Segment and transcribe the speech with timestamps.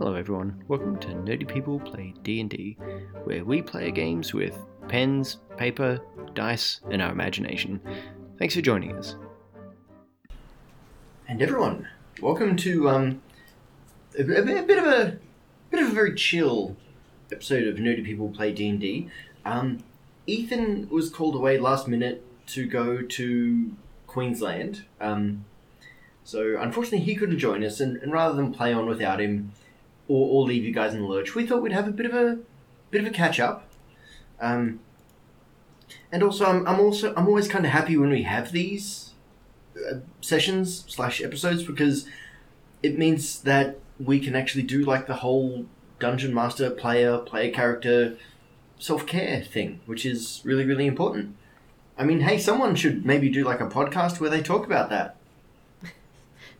[0.00, 2.78] Hello everyone, welcome to Nerdy People Play D&D,
[3.24, 6.00] where we play games with pens, paper,
[6.32, 7.78] dice, and our imagination.
[8.38, 9.16] Thanks for joining us.
[11.28, 11.86] And everyone,
[12.22, 13.20] welcome to um,
[14.18, 15.18] a, a bit a bit of a
[15.70, 16.78] bit of a very chill
[17.30, 19.10] episode of Nerdy People Play D and D.
[19.44, 19.84] Um,
[20.26, 23.72] Ethan was called away last minute to go to
[24.06, 25.44] Queensland, um,
[26.24, 27.80] so unfortunately he couldn't join us.
[27.80, 29.52] And, and rather than play on without him
[30.10, 32.14] or, or leave you guys in the lurch, we thought we'd have a bit of
[32.14, 32.38] a
[32.90, 33.68] bit of a catch up.
[34.40, 34.80] Um,
[36.12, 39.12] and also, I'm, I'm also I'm always kind of happy when we have these
[39.76, 42.06] uh, sessions slash episodes because
[42.82, 45.66] it means that we can actually do like the whole
[45.98, 48.16] dungeon master player player character
[48.78, 51.36] self care thing, which is really really important.
[51.96, 55.16] I mean, hey, someone should maybe do like a podcast where they talk about that.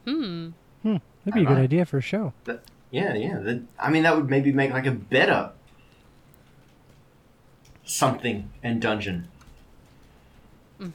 [0.06, 0.50] Hmm.
[0.82, 1.64] Hmm, that'd be a good Alright.
[1.64, 2.32] idea for a show.
[2.90, 3.38] Yeah, yeah.
[3.38, 5.52] that- I mean, that would maybe make like a better
[7.84, 9.28] something and dungeon.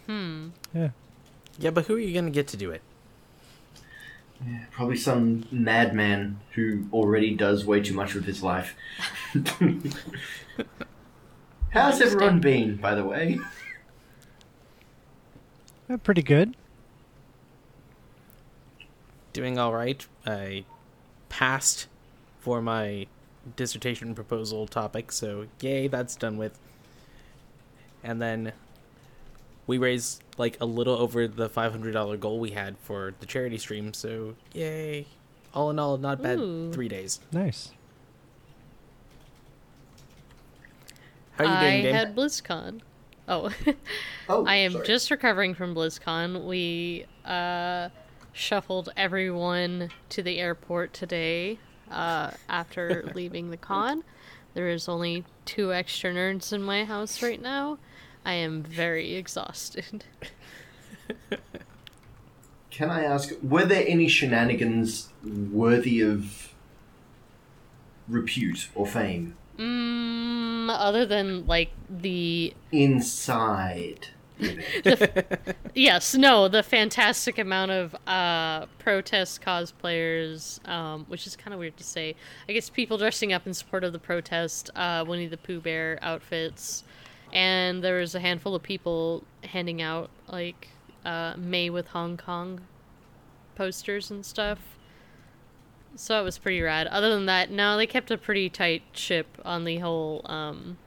[0.07, 0.49] Hmm.
[0.73, 0.89] Yeah.
[1.59, 2.81] Yeah, but who are you going to get to do it?
[4.71, 8.75] Probably some madman who already does way too much with his life.
[11.71, 13.39] How's everyone been, by the way?
[16.03, 16.55] Pretty good.
[19.33, 20.05] Doing all right.
[20.25, 20.65] I
[21.29, 21.87] passed
[22.39, 23.07] for my
[23.55, 26.57] dissertation proposal topic, so yay, that's done with.
[28.03, 28.53] And then
[29.67, 33.93] we raised like a little over the $500 goal we had for the charity stream,
[33.93, 35.05] so yay.
[35.53, 36.71] All in all, not bad Ooh.
[36.71, 37.19] three days.
[37.31, 37.71] Nice.
[41.37, 41.95] How are you I doing, Dame?
[41.95, 42.81] had BlizzCon.
[43.27, 43.51] Oh,
[44.29, 44.87] Oh, I am sorry.
[44.87, 46.45] just recovering from BlizzCon.
[46.45, 47.89] We uh,
[48.35, 51.57] shuffled everyone to the airport today
[51.89, 54.03] uh, after leaving the con.
[54.53, 57.79] There is only two extra nerds in my house right now.
[58.23, 60.03] I am very exhausted.
[62.71, 66.53] Can I ask, were there any shenanigans worthy of
[68.07, 74.09] repute or fame Mm, other than like the inside?
[74.39, 75.55] The?
[75.77, 81.75] Yes, no, the fantastic amount of uh, protest cosplayers, um, which is kind of weird
[81.75, 82.15] to say.
[82.47, 85.99] I guess people dressing up in support of the protest, uh, Winnie the Pooh Bear
[86.01, 86.85] outfits,
[87.33, 90.69] and there was a handful of people handing out like
[91.03, 92.61] uh, May with Hong Kong
[93.55, 94.59] posters and stuff.
[95.97, 96.87] So it was pretty rad.
[96.87, 100.77] Other than that, no, they kept a pretty tight ship on the whole um,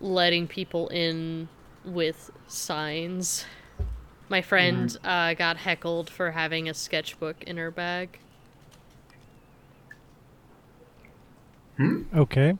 [0.00, 1.48] letting people in
[1.84, 3.44] with signs.
[4.28, 8.18] My friend uh, got heckled for having a sketchbook in her bag.
[12.14, 12.56] Okay.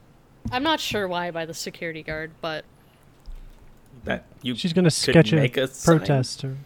[0.50, 2.64] I'm not sure why by the security guard, but
[4.04, 5.98] that you She's gonna sketch a make a sign.
[5.98, 6.44] protest.
[6.44, 6.56] Or...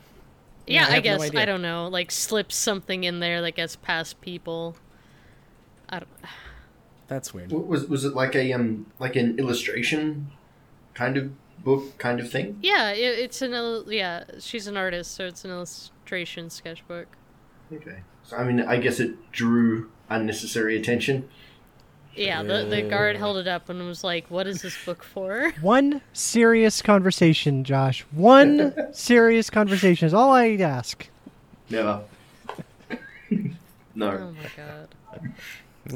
[0.67, 1.35] yeah, I I, have no guess.
[1.35, 1.89] I don't know.
[1.89, 4.77] Like slip something in there that gets past people.
[5.89, 6.09] I don't.
[7.07, 7.53] That's weird.
[7.53, 10.33] What was was it like a um like an illustration
[10.95, 11.31] kind of
[11.65, 12.59] book kind of thing?
[12.63, 14.25] Yeah, it, it's an il- yeah.
[14.41, 17.07] She's an artist, so it's an illustration sketchbook.
[17.73, 17.99] Okay.
[18.25, 21.29] So I mean, I guess it drew unnecessary attention.
[22.15, 22.89] Yeah, the the uh.
[22.91, 27.63] guard held it up and was like, "What is this book for?" One serious conversation,
[27.65, 28.01] Josh.
[28.11, 31.09] One serious conversation is all I ask.
[31.71, 32.03] Never.
[32.91, 32.97] Oh
[33.95, 34.89] no, Oh my god.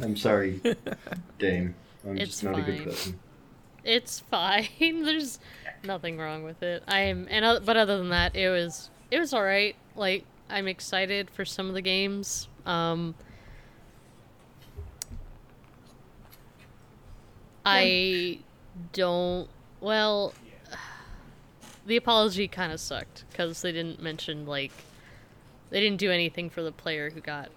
[0.03, 0.61] I'm sorry,
[1.39, 1.75] Dame.
[2.07, 2.85] I'm It's just not a good fine.
[2.85, 3.19] person.
[3.85, 4.69] It's fine.
[4.81, 5.39] There's
[5.85, 6.83] nothing wrong with it.
[6.87, 9.77] I am, and but other than that, it was it was all right.
[9.97, 12.49] Like I'm excited for some of the games.
[12.67, 13.15] Um,
[17.65, 18.41] I
[18.93, 19.49] don't.
[19.81, 20.35] Well,
[21.87, 24.73] the apology kind of sucked because they didn't mention like
[25.71, 27.51] they didn't do anything for the player who got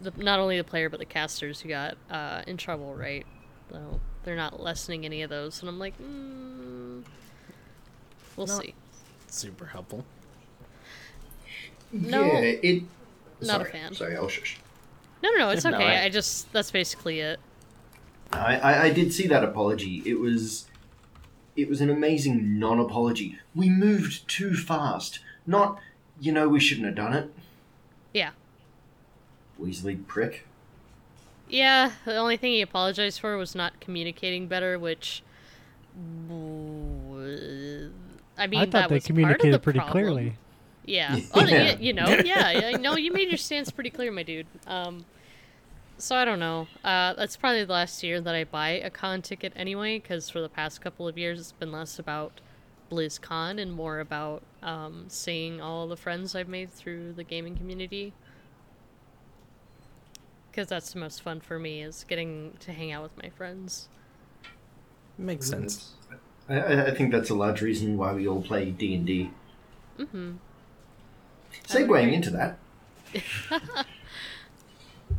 [0.00, 3.26] the, not only the player but the casters who got uh, in trouble, right?
[3.70, 7.02] So they're not lessening any of those, and I'm like, mm,
[8.36, 8.60] we'll No.
[8.60, 8.74] see.
[9.28, 10.04] Super helpful.
[11.92, 12.82] No, yeah, it.
[13.40, 13.94] not a fan.
[13.94, 14.58] Sorry, I'll shush.
[15.22, 15.84] No, no, no, it's No, okay.
[16.00, 17.40] I- I just that's basically it.
[18.32, 20.02] I, I, I did see that apology.
[20.06, 20.66] It was,
[21.56, 23.38] it was an amazing non-apology.
[23.56, 25.18] We moved too fast.
[25.48, 25.80] Not,
[26.20, 27.32] you know, we shouldn't have done it.
[28.14, 28.30] Yeah,
[29.60, 30.46] Weasley prick.
[31.50, 31.92] Yeah.
[32.04, 35.22] The only thing he apologized for was not communicating better, which.
[38.38, 39.92] I mean, I that thought they was communicated the pretty problem.
[39.92, 40.36] clearly.
[40.84, 41.18] Yeah.
[41.34, 41.46] Oh, Yeah.
[41.72, 41.76] yeah.
[41.78, 42.76] You know, yeah, yeah.
[42.78, 44.46] No, you made your stance pretty clear, my dude.
[44.66, 45.04] Um,
[45.98, 46.66] So I don't know.
[46.82, 50.40] Uh, that's probably the last year that I buy a con ticket anyway, because for
[50.40, 52.40] the past couple of years it's been less about
[52.90, 58.14] BlizzCon and more about um, seeing all the friends I've made through the gaming community.
[60.50, 63.88] Because that's the most fun for me is getting to hang out with my friends.
[65.18, 65.92] Makes sense.
[66.10, 66.14] I-
[66.48, 69.30] I, I think that's a large reason why we all play D and D.
[69.98, 70.32] Mm-hmm.
[71.68, 72.58] Segueing into that.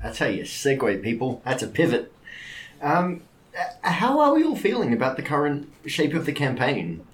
[0.01, 1.41] That's how you segue, people.
[1.45, 2.11] That's a pivot.
[2.81, 3.21] Um,
[3.81, 7.05] how are we all feeling about the current shape of the campaign?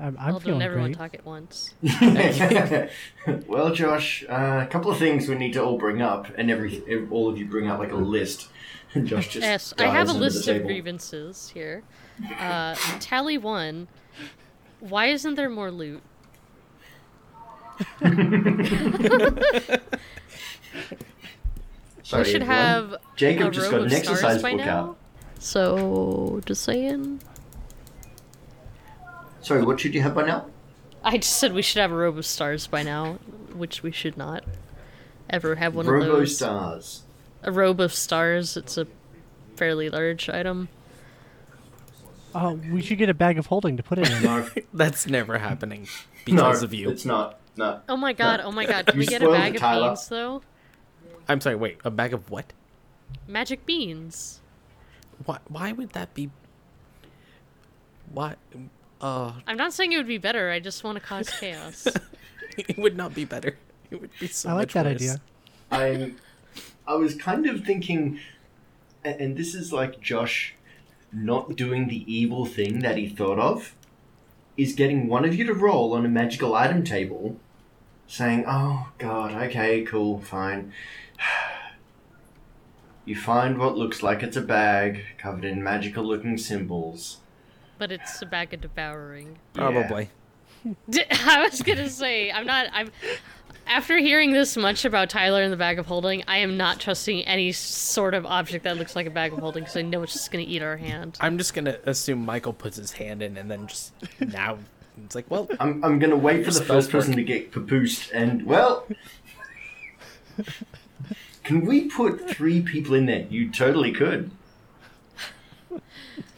[0.00, 0.98] I'm, I'm well, feeling don't everyone great.
[0.98, 1.74] talk at once.
[3.46, 6.82] well, Josh, uh, a couple of things we need to all bring up, and every
[7.10, 8.48] all of you bring out like a list.
[9.04, 11.82] Josh just Yes, I have a list of grievances here.
[12.38, 13.88] Uh, tally one.
[14.80, 16.02] Why isn't there more loot?
[22.02, 22.46] Sorry, we should everyone.
[22.46, 24.78] have Jacob a just got an exercise book now.
[24.78, 24.96] out.
[25.38, 27.20] So, just saying.
[29.42, 30.46] Sorry, what should you have by now?
[31.02, 33.14] I just said we should have a robe of stars by now,
[33.54, 34.44] which we should not
[35.30, 36.36] ever have one of Robo those.
[36.36, 37.02] stars.
[37.42, 38.56] A robe of stars.
[38.56, 38.86] It's a
[39.56, 40.68] fairly large item.
[42.34, 44.22] Oh, we should get a bag of holding to put it in.
[44.22, 45.88] No, That's never happening
[46.24, 46.90] because no, of you.
[46.90, 47.38] It's not.
[47.56, 47.80] No.
[47.88, 48.40] Oh my god!
[48.44, 48.86] Oh my god!
[48.86, 49.88] Can You we get a spoiled bag it, of Tyler.
[49.88, 50.42] beans though?
[51.28, 51.56] I'm sorry.
[51.56, 52.52] Wait, a bag of what?
[53.26, 54.40] Magic beans.
[55.24, 55.38] Why?
[55.48, 56.30] Why would that be?
[58.12, 58.36] Why?
[59.00, 60.50] Uh, I'm not saying it would be better.
[60.50, 61.86] I just want to cause chaos.
[62.56, 63.56] it would not be better.
[63.90, 64.94] It would be so I like much that worse.
[64.96, 65.20] idea.
[65.70, 66.16] I'm.
[66.86, 68.18] I was kind of thinking,
[69.04, 70.54] and this is like Josh
[71.12, 73.74] not doing the evil thing that he thought of,
[74.56, 77.36] is getting one of you to roll on a magical item table,
[78.06, 80.72] saying, "Oh God, okay, cool, fine."
[83.06, 87.16] You find what looks like it's a bag covered in magical-looking symbols.
[87.80, 89.38] But it's a bag of devouring.
[89.54, 90.10] Probably.
[91.10, 92.66] I was gonna say I'm not.
[92.72, 92.92] I'm
[93.66, 96.22] after hearing this much about Tyler and the bag of holding.
[96.28, 99.62] I am not trusting any sort of object that looks like a bag of holding
[99.64, 101.16] because I know it's just gonna eat our hand.
[101.20, 104.58] I'm just gonna assume Michael puts his hand in and then just now
[105.02, 108.10] it's like, well, I'm, I'm gonna wait for the Spells first person to get papoosed,
[108.12, 108.86] and well,
[111.44, 113.26] can we put three people in there?
[113.30, 114.30] You totally could.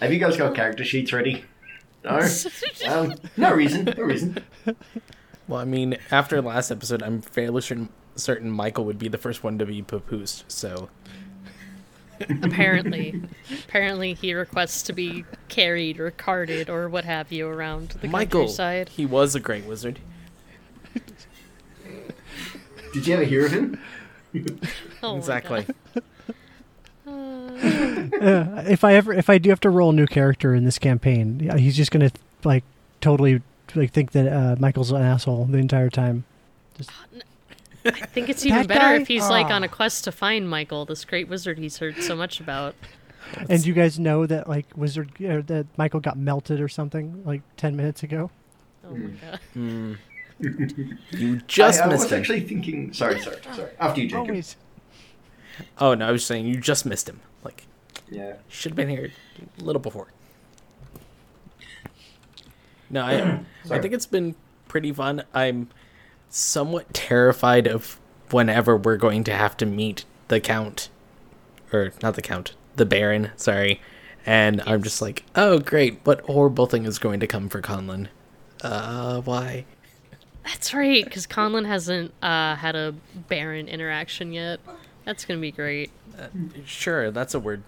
[0.02, 1.44] Have you guys got character sheets ready?
[2.04, 2.28] No.
[2.88, 3.84] Um, no reason.
[3.96, 4.36] No reason.
[5.46, 9.44] well, I mean, after last episode, I'm fairly certain, certain Michael would be the first
[9.44, 10.42] one to be papoosed.
[10.48, 10.88] So
[12.42, 13.22] apparently,
[13.68, 18.40] apparently he requests to be carried or carted or what have you around the Michael,
[18.40, 18.88] countryside.
[18.88, 20.00] he was a great wizard.
[22.92, 23.80] Did you ever hear of him?
[25.02, 25.66] Oh my exactly.
[25.94, 26.02] God.
[28.20, 30.78] Uh, if I ever, if I do have to roll a new character in this
[30.78, 32.10] campaign, he's just gonna
[32.44, 32.64] like
[33.00, 33.42] totally
[33.74, 36.24] like think that uh, Michael's an asshole the entire time.
[37.84, 39.00] I think it's even better guy?
[39.00, 42.14] if he's like on a quest to find Michael, this great wizard he's heard so
[42.14, 42.74] much about.
[43.48, 47.42] And you guys know that like Wizard uh, that Michael got melted or something like
[47.56, 48.30] ten minutes ago.
[48.86, 49.40] Oh my god.
[49.56, 49.98] Mm.
[51.12, 52.18] You just I, I missed was him.
[52.20, 52.92] actually thinking.
[52.92, 53.70] Sorry, sorry, sorry.
[53.78, 54.28] After you, Jacob.
[54.28, 54.56] Always.
[55.78, 57.20] Oh no, I was saying you just missed him.
[58.10, 58.32] Like Yeah.
[58.48, 59.10] should have been here
[59.60, 60.08] a little before.
[62.90, 63.40] No, I
[63.70, 64.34] I think it's been
[64.68, 65.24] pretty fun.
[65.34, 65.68] I'm
[66.28, 67.98] somewhat terrified of
[68.30, 70.88] whenever we're going to have to meet the count
[71.72, 73.80] or not the count, the baron, sorry.
[74.24, 76.00] And I'm just like, "Oh, great.
[76.04, 78.08] What horrible thing is going to come for Conlon?"
[78.62, 79.64] Uh, why?
[80.44, 82.94] That's right, because Conlon hasn't uh, had a
[83.28, 84.60] Baron interaction yet.
[85.04, 85.90] That's gonna be great.
[86.64, 87.62] Sure, that's a word.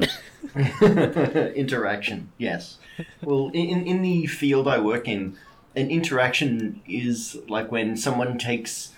[1.54, 2.78] interaction, yes.
[3.22, 5.36] Well, in, in the field I work in,
[5.74, 8.92] an interaction is like when someone takes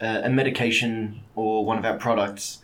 [0.00, 2.58] uh, a medication or one of our products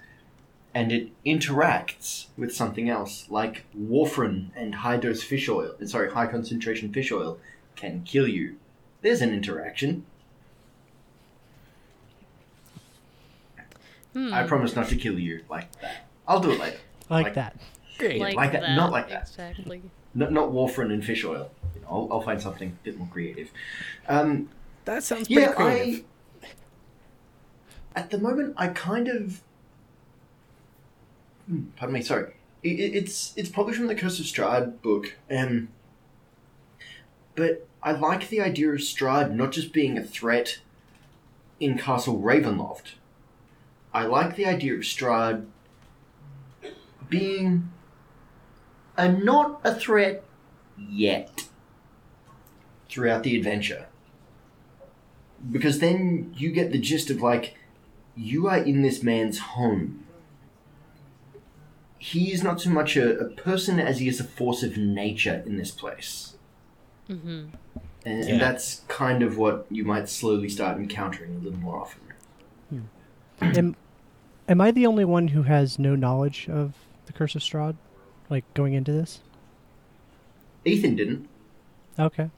[0.75, 6.27] and it interacts with something else, like warfarin and high dose fish oil, sorry, high
[6.27, 7.39] concentration fish oil
[7.77, 8.57] can kill you.
[9.03, 10.05] There's an interaction.
[14.13, 14.35] Hmm.
[14.35, 16.09] I promise not to kill you like that.
[16.27, 16.79] I'll do it later.
[17.11, 17.57] Like, Like- that.
[17.99, 18.21] Great.
[18.21, 19.23] like, like that, that, not like that.
[19.23, 19.83] Exactly.
[20.15, 21.51] Not, not warfarin and fish oil.
[21.75, 23.51] You know, I'll, I'll find something a bit more creative.
[24.09, 24.49] Um,
[24.85, 26.05] that sounds pretty yeah, creative.
[27.95, 27.99] I.
[28.01, 29.41] At the moment, I kind of.
[31.49, 32.03] Hmm, Pardon me.
[32.03, 32.35] Sorry.
[32.63, 35.17] It, it- it's it's probably from the Curse of Strahd book.
[35.31, 35.69] Um.
[37.35, 40.59] But I like the idea of Strahd not just being a threat
[41.61, 42.93] in Castle Ravenloft,
[43.95, 45.47] I like the idea of Strahd
[47.09, 47.71] being
[48.97, 50.25] a not a threat
[50.77, 51.49] yet
[52.89, 53.87] throughout the adventure.
[55.51, 57.57] Because then you get the gist of like,
[58.17, 60.05] you are in this man's home.
[61.99, 65.43] He is not so much a, a person as he is a force of nature
[65.47, 66.35] in this place.
[67.09, 67.47] Mm-hmm.
[68.05, 68.33] And, Yeah.
[68.33, 72.01] and that's kind of what you might slowly start encountering a little more often.
[73.41, 73.77] am,
[74.49, 76.75] am I the only one who has no knowledge of
[77.09, 77.75] the Curse of Strahd?
[78.31, 79.21] Like going into this?
[80.65, 81.29] Ethan didn't.
[81.99, 82.31] Okay.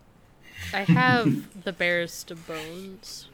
[0.72, 3.28] I have the barest of bones.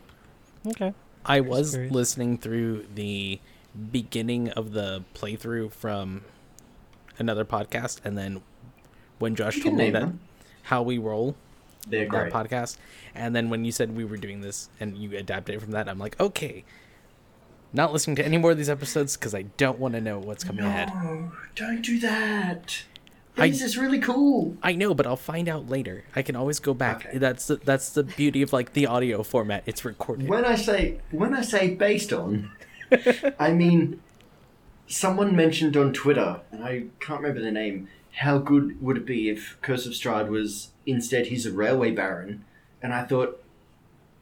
[0.66, 0.92] Okay.
[1.24, 1.92] I was curious.
[1.92, 3.40] listening through the
[3.92, 6.22] beginning of the playthrough from
[7.18, 8.42] another podcast, and then
[9.18, 10.20] when Josh told me name that them.
[10.64, 11.36] how we roll
[11.88, 12.32] They're that great.
[12.32, 12.78] podcast,
[13.14, 15.88] and then when you said we were doing this and you adapted it from that,
[15.88, 16.64] I'm like, okay,
[17.76, 20.42] not listening to any more of these episodes because I don't want to know what's
[20.42, 20.90] coming ahead.
[20.94, 22.82] No, don't do that.
[23.36, 24.56] This is really cool.
[24.62, 26.04] I know, but I'll find out later.
[26.14, 27.06] I can always go back.
[27.06, 27.18] Okay.
[27.18, 29.62] That's the, that's the beauty of like the audio format.
[29.66, 30.28] It's recorded.
[30.28, 32.50] When I say when I say based on,
[33.38, 34.00] I mean
[34.86, 37.88] someone mentioned on Twitter, and I can't remember the name.
[38.12, 42.44] How good would it be if Curse of Strahd was instead he's a railway baron?
[42.82, 43.42] And I thought,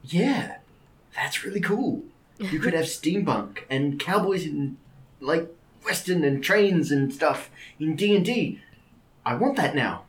[0.02, 0.56] yeah,
[1.14, 2.02] that's really cool.
[2.38, 4.76] You could have steampunk and cowboys and
[5.21, 5.49] like
[5.85, 8.61] western and trains and stuff in D and D.
[9.25, 10.05] I want that now.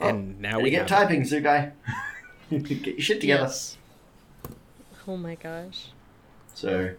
[0.00, 1.06] and oh, now Now we we get have it.
[1.06, 1.72] typing, Zoo guy.
[2.50, 3.44] get your shit together.
[3.44, 3.76] Yes.
[5.08, 5.88] Oh my gosh.
[6.54, 6.94] So,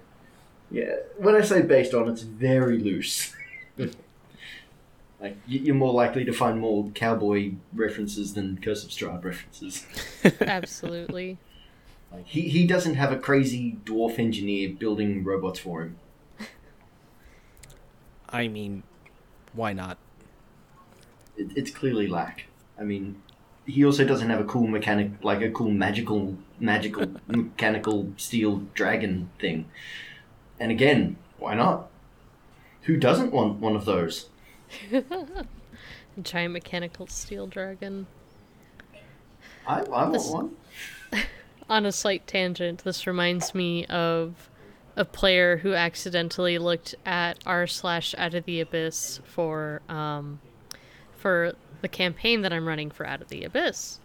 [0.72, 3.34] yeah, when I say based on, it's very loose.
[5.20, 9.86] like you're more likely to find more cowboy references than Curse of Strahd references.
[10.42, 11.38] Absolutely.
[12.12, 15.98] Like he he doesn't have a crazy dwarf engineer building robots for him.
[18.30, 18.84] I mean,
[19.54, 19.98] why not?
[21.38, 22.46] It, it's clearly lack.
[22.80, 23.22] I mean,
[23.66, 29.30] he also doesn't have a cool mechanic like a cool magical magical mechanical steel dragon
[29.40, 29.70] thing.
[30.60, 31.90] And again, why not?
[32.84, 34.30] Who doesn't want one of those?
[36.22, 38.08] Giant mechanical steel dragon.
[39.68, 40.56] I, I want This- one.
[41.70, 44.50] On a slight tangent, this reminds me of
[44.96, 50.40] a player who accidentally looked at r slash out of the abyss for um
[51.18, 54.00] for the campaign that I'm running for Out of the Abyss.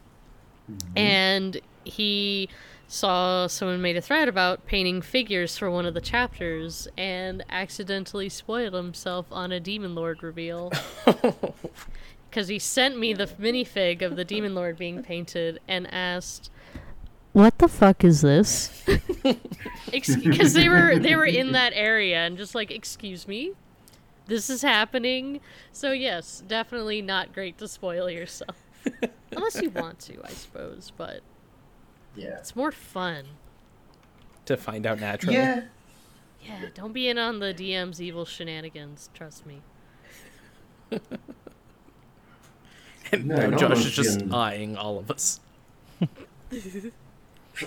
[0.96, 2.48] And he
[2.86, 8.28] saw someone made a thread about painting figures for one of the chapters and accidentally
[8.28, 10.72] spoiled himself on a demon lord reveal.
[12.30, 16.50] Because he sent me the minifig of the demon lord being painted and asked,
[17.32, 18.70] "What the fuck is this?"
[19.90, 23.52] Because they were they were in that area and just like, "Excuse me,
[24.26, 25.40] this is happening."
[25.72, 28.56] So yes, definitely not great to spoil yourself,
[29.32, 30.92] unless you want to, I suppose.
[30.96, 31.20] But
[32.16, 32.38] Yeah.
[32.38, 33.24] it's more fun.
[34.46, 35.36] to find out naturally.
[35.36, 35.64] Yeah.
[36.44, 39.10] Yeah, don't be in on the DM's evil shenanigans.
[39.14, 39.60] Trust me.
[43.12, 45.38] And No, now no Josh is just eyeing all of us.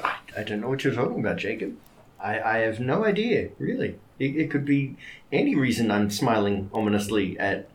[0.04, 1.78] I, I don't know what you're talking about, Jacob.
[2.20, 4.00] I, I have no idea, really.
[4.20, 4.96] It, it could be
[5.32, 7.68] any reason I'm smiling ominously at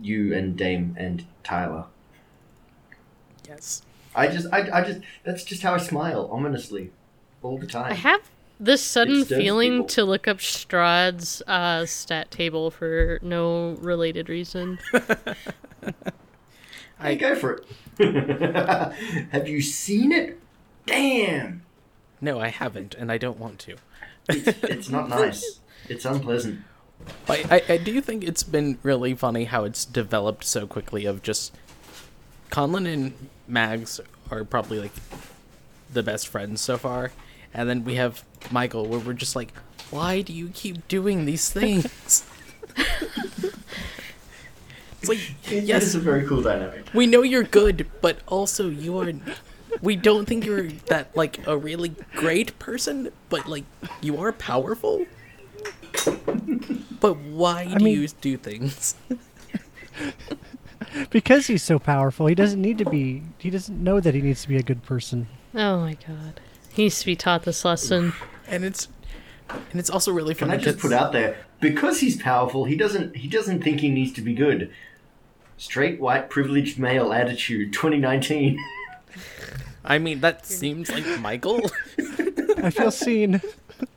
[0.00, 1.86] you and Dame and Tyler.
[3.46, 3.82] Yes.
[4.14, 6.90] I just, I, I just, that's just how I smile, ominously,
[7.42, 7.92] all the time.
[7.92, 9.86] I have this sudden feeling people.
[9.86, 14.78] to look up Strahd's uh, stat table for no related reason.
[17.02, 17.66] Hey, go for it.
[19.32, 20.38] have you seen it?
[20.86, 21.62] Damn!
[22.20, 23.76] No, I haven't, and I don't want to.
[24.28, 25.60] It's, it's not nice.
[25.88, 26.60] It's unpleasant.
[27.28, 31.22] I, I, I do think it's been really funny how it's developed so quickly of
[31.22, 31.52] just
[32.50, 34.92] Conlon and Mags are probably like
[35.92, 37.10] the best friends so far.
[37.52, 39.52] And then we have Michael where we're just like,
[39.90, 42.24] why do you keep doing these things?
[45.00, 45.18] it's like,
[45.50, 46.86] Yes, it's a very cool dynamic.
[46.94, 49.12] we know you're good, but also you are.
[49.80, 53.64] We don't think you're that like a really great person, but like
[54.00, 55.06] you are powerful.
[57.00, 58.94] But why do mean- you do things?
[61.10, 63.22] Because he's so powerful, he doesn't need to be.
[63.38, 65.26] He doesn't know that he needs to be a good person.
[65.54, 66.40] Oh my god.
[66.72, 68.12] He needs to be taught this lesson.
[68.46, 68.88] And it's
[69.48, 70.50] and it's also really Can.
[70.50, 74.12] I just put out there because he's powerful, he doesn't he doesn't think he needs
[74.14, 74.70] to be good.
[75.56, 78.58] Straight white privileged male attitude, 2019.
[79.84, 81.60] I mean, that seems like Michael.
[82.58, 83.40] I feel seen.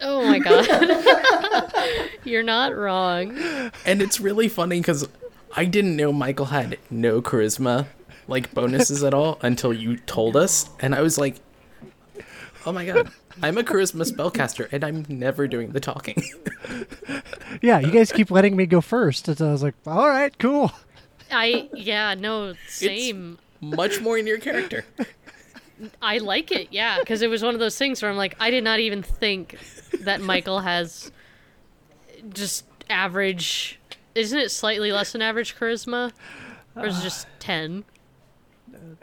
[0.02, 1.72] Oh my god.
[2.24, 3.38] You're not wrong.
[3.86, 5.08] And it's really funny because
[5.56, 7.88] I didn't know Michael had no charisma,
[8.28, 10.70] like bonuses at all, until you told us.
[10.80, 11.36] And I was like,
[12.66, 13.12] oh my god,
[13.44, 16.24] I'm a charisma spellcaster and I'm never doing the talking.
[17.62, 19.28] Yeah, you guys keep letting me go first.
[19.28, 20.72] And so I was like, all right, cool.
[21.32, 23.38] I yeah, no, same.
[23.62, 24.86] Much more in your character.
[26.02, 28.50] I like it, yeah, because it was one of those things where I'm like, I
[28.50, 29.58] did not even think
[30.02, 31.12] that Michael has
[32.34, 33.80] just average.
[34.14, 36.12] Isn't it slightly less than average charisma,
[36.76, 37.84] or is it just ten?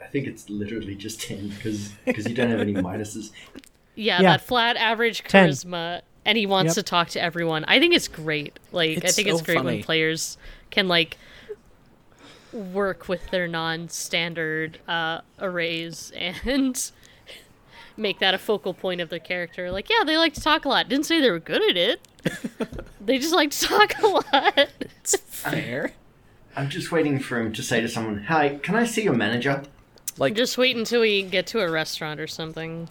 [0.01, 3.31] I think it's literally just 10 because because you don't have any minuses.
[3.95, 4.31] Yeah, Yeah.
[4.33, 5.49] that flat average 10.
[5.49, 6.75] charisma, and he wants Yep.
[6.85, 7.65] to talk to everyone.
[7.65, 8.57] I think it's great.
[8.71, 9.75] Like, I It's think it's great funny.
[9.77, 10.37] when players
[10.71, 11.17] can like
[12.53, 16.91] work with their non-standard uh, arrays and
[17.97, 19.71] make that a focal point of their character.
[19.71, 20.89] Like, yeah, they like to talk a lot.
[20.89, 22.07] Didn't say they were good at it.
[23.01, 24.69] they just like to talk a lot.
[24.79, 25.93] It's fair.
[26.55, 29.63] I'm just waiting for him to say to someone, Hi, can I see your manager?
[30.17, 32.89] Like just wait until we get to a restaurant or something.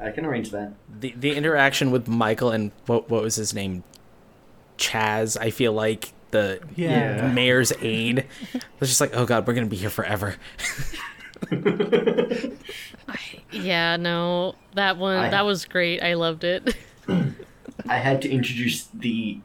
[0.00, 0.72] I can arrange that.
[1.00, 3.84] the the interaction with Michael and what what was his name?
[4.76, 7.30] Chaz, I feel like the Yeah.
[7.32, 8.26] mayor's aide
[8.80, 10.34] was just like, oh god, we're gonna be here forever.
[13.50, 16.02] Yeah, no, that one I- that was great.
[16.02, 16.74] I loved it.
[17.86, 19.40] I had to introduce the.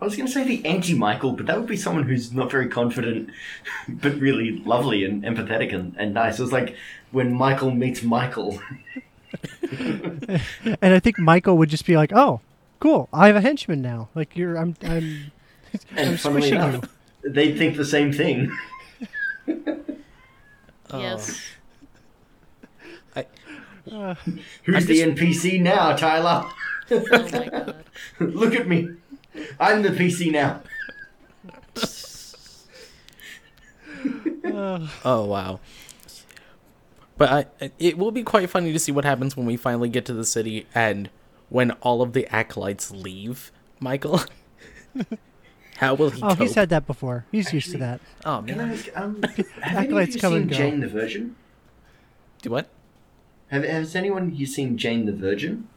[0.00, 2.50] I was going to say the anti Michael, but that would be someone who's not
[2.50, 3.28] very confident,
[3.88, 6.38] but really lovely and empathetic and, and nice.
[6.38, 6.74] It was like
[7.10, 8.60] when Michael meets Michael.
[9.70, 10.40] And
[10.94, 12.40] I think Michael would just be like, "Oh,
[12.80, 13.08] cool!
[13.12, 14.08] I have a henchman now.
[14.14, 15.32] Like you're, I'm, I'm,
[15.96, 16.88] And I'm funnily squishing enough,
[17.24, 18.50] they think the same thing.
[20.92, 21.40] yes.
[23.16, 23.26] I,
[23.84, 26.48] Who's I'm the just- NPC now, Tyler?
[26.90, 27.84] Oh my god.
[28.20, 28.88] Look at me.
[29.58, 30.60] I'm the PC now.
[34.44, 35.60] Uh, oh wow.
[37.16, 40.04] But I, it will be quite funny to see what happens when we finally get
[40.06, 41.08] to the city and
[41.48, 43.50] when all of the acolytes leave.
[43.80, 44.20] Michael,
[45.76, 46.22] how will he?
[46.22, 46.38] oh, cope?
[46.38, 47.26] he's had that before.
[47.32, 48.00] He's used to that.
[48.24, 50.48] Oh Can I man, ask, um, have any of Acolytes you come seen.
[50.48, 51.36] Jane the Virgin?
[52.42, 52.68] do what?
[53.48, 55.68] Have, has anyone you seen Jane the Virgin?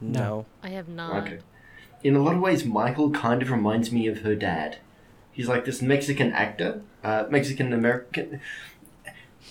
[0.00, 0.46] No.
[0.62, 1.26] I have not.
[1.26, 1.38] Okay.
[2.02, 4.78] In a lot of ways, Michael kind of reminds me of her dad.
[5.32, 8.40] He's like this Mexican actor, uh, Mexican American.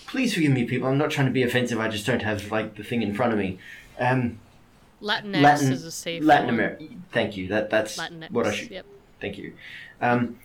[0.06, 0.88] Please forgive me, people.
[0.88, 1.78] I'm not trying to be offensive.
[1.78, 3.58] I just don't have like the thing in front of me.
[3.98, 4.38] Um,
[5.02, 6.54] Latinx Latin, is a safe Latin one.
[6.54, 6.84] America.
[7.12, 7.48] Thank you.
[7.48, 8.30] That that's Latinx.
[8.30, 8.70] what I should.
[8.70, 8.86] Yep.
[9.20, 9.52] Thank you.
[10.00, 10.38] Um,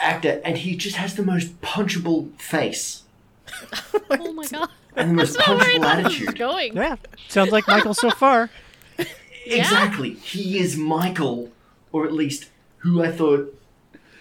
[0.00, 3.02] actor, and he just has the most punchable face
[4.10, 4.68] Oh my god.
[4.96, 6.38] and the most That's not where I punchable thought this was attitude.
[6.38, 6.76] going.
[6.76, 6.96] Yeah,
[7.28, 8.50] sounds like Michael so far.
[9.48, 10.14] Exactly.
[10.14, 11.52] He is Michael,
[11.92, 13.54] or at least who I thought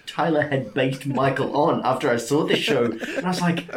[0.06, 2.84] Tyler had based Michael on after I saw this show.
[2.84, 3.66] And I was like,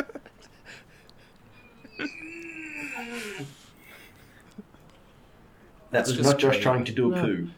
[5.90, 6.62] that was just not Josh great.
[6.62, 7.22] trying to do a No.
[7.22, 7.48] poo.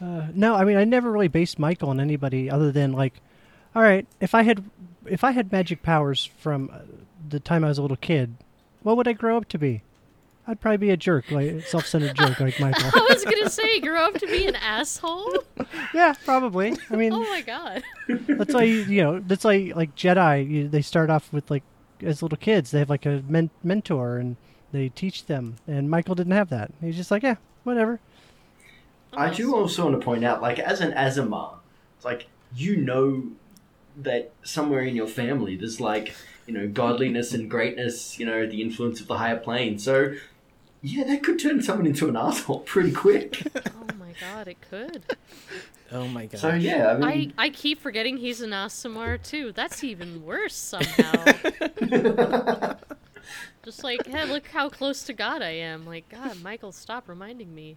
[0.00, 3.14] Uh, no, I mean I never really based Michael on anybody other than like,
[3.74, 4.64] all right, if I had
[5.06, 6.78] if I had magic powers from uh,
[7.28, 8.34] the time I was a little kid,
[8.82, 9.82] what would I grow up to be?
[10.44, 12.90] I'd probably be a jerk, like a self-centered jerk like Michael.
[13.00, 15.32] I was gonna say, grow up to be an asshole.
[15.94, 16.76] yeah, probably.
[16.90, 17.84] I mean, Oh my god.
[18.08, 21.62] that's why you, you know that's why like Jedi you, they start off with like
[22.02, 24.36] as little kids they have like a men- mentor and
[24.72, 26.72] they teach them and Michael didn't have that.
[26.80, 28.00] He's just like yeah, whatever.
[29.14, 31.56] I do also want to point out, like, as an Aasimar,
[31.96, 33.24] it's like, you know
[33.96, 36.14] that somewhere in your family there's, like,
[36.46, 39.78] you know, godliness and greatness, you know, the influence of the higher plane.
[39.78, 40.14] So,
[40.80, 43.42] yeah, that could turn someone into an asshole pretty quick.
[43.74, 45.04] Oh my god, it could.
[45.90, 46.38] Oh my god.
[46.38, 49.52] so, yeah, I I, mean, I keep forgetting he's an Aasimar too.
[49.52, 51.24] That's even worse somehow.
[53.64, 55.86] Just like, hey, look how close to God I am.
[55.86, 57.76] Like, God, Michael, stop reminding me.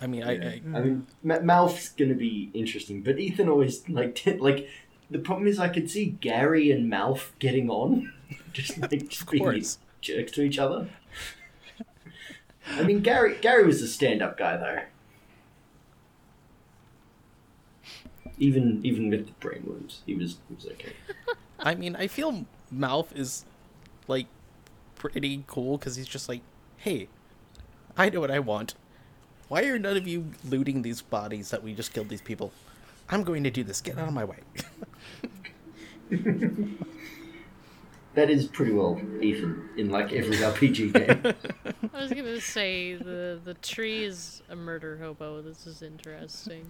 [0.00, 4.14] I mean, I, I I mean, Ma- Malf's gonna be interesting, but Ethan always, like,
[4.14, 4.68] t- like,
[5.10, 8.12] the problem is I could see Gary and Malf getting on,
[8.52, 9.78] just like just being course.
[10.00, 10.88] jerks to each other.
[12.66, 14.82] I mean, Gary Gary was a stand-up guy though.
[18.38, 20.92] Even even with the brain wounds, he was he was okay.
[21.60, 23.44] I mean, I feel Malf is
[24.08, 24.26] like
[24.96, 26.42] pretty cool because he's just like,
[26.78, 27.08] hey,
[27.96, 28.74] I know what I want.
[29.48, 32.52] Why are none of you looting these bodies that we just killed these people?
[33.08, 33.80] I'm going to do this.
[33.80, 34.38] Get out of my way.
[38.14, 41.34] that is pretty well Ethan in like every RPG game.
[41.92, 45.42] I was gonna say the the tree is a murder hobo.
[45.42, 46.66] This is interesting.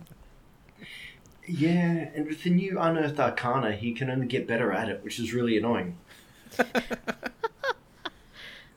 [1.50, 5.18] yeah, and with the new Unearthed Arcana, he can only get better at it, which
[5.18, 5.96] is really annoying.
[6.58, 6.64] I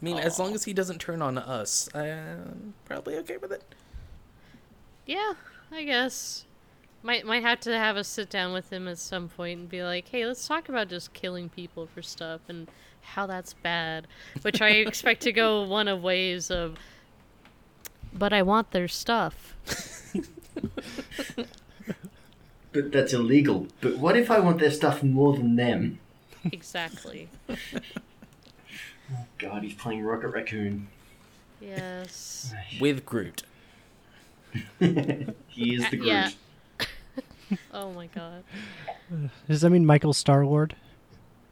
[0.01, 3.63] mean, as long as he doesn't turn on us, I'm probably okay with it.
[5.05, 5.33] Yeah,
[5.71, 6.45] I guess.
[7.03, 9.83] Might might have to have a sit down with him at some point and be
[9.83, 12.69] like, "Hey, let's talk about just killing people for stuff and
[13.01, 14.07] how that's bad."
[14.41, 16.77] Which I expect to go one of ways of.
[18.13, 19.55] But I want their stuff.
[22.73, 23.67] But that's illegal.
[23.81, 25.99] But what if I want their stuff more than them?
[26.51, 27.29] exactly.
[27.49, 27.55] oh
[29.38, 30.88] God, he's playing Rocket Raccoon.
[31.62, 32.53] Yes.
[32.81, 33.43] With Groot.
[34.79, 36.05] he is the Groot.
[36.05, 36.29] yeah.
[37.71, 38.43] Oh my god.
[39.47, 40.75] Does that mean Michael Star Lord?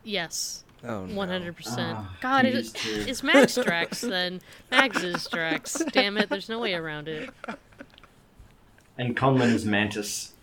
[0.03, 0.63] Yes.
[0.83, 1.13] Oh no.
[1.15, 1.95] One hundred percent.
[1.99, 2.73] Ah, God, he it is is.
[2.73, 3.05] too.
[3.07, 4.41] It's Mags Drax then.
[4.71, 5.83] Mags is Drax.
[5.91, 6.29] Damn it!
[6.29, 7.29] There's no way around it.
[8.97, 10.33] And Conlon is Mantis.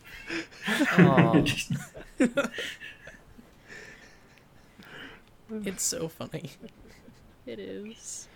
[0.69, 1.43] Aw,
[5.65, 6.51] it's so funny.
[7.47, 8.29] It is.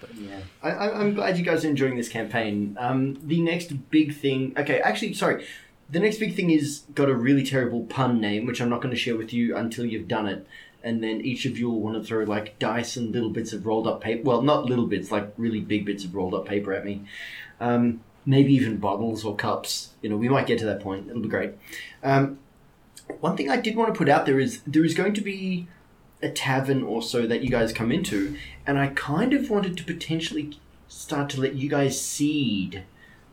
[0.00, 0.14] But...
[0.14, 0.40] yeah.
[0.62, 2.76] I, I, I'm glad you guys are enjoying this campaign.
[2.80, 4.54] Um, the next big thing.
[4.56, 5.46] Okay, actually, sorry.
[5.90, 8.94] The next big thing is got a really terrible pun name, which I'm not going
[8.94, 10.46] to share with you until you've done it.
[10.82, 13.66] And then each of you will want to throw like dice and little bits of
[13.66, 14.22] rolled up paper.
[14.24, 17.04] Well, not little bits, like really big bits of rolled up paper at me.
[17.60, 19.94] Um, maybe even bottles or cups.
[20.02, 21.08] You know, we might get to that point.
[21.08, 21.54] It'll be great.
[22.02, 22.38] Um,
[23.20, 25.66] one thing I did want to put out there is there is going to be
[26.20, 28.36] a tavern or so that you guys come into,
[28.66, 32.84] and I kind of wanted to potentially start to let you guys seed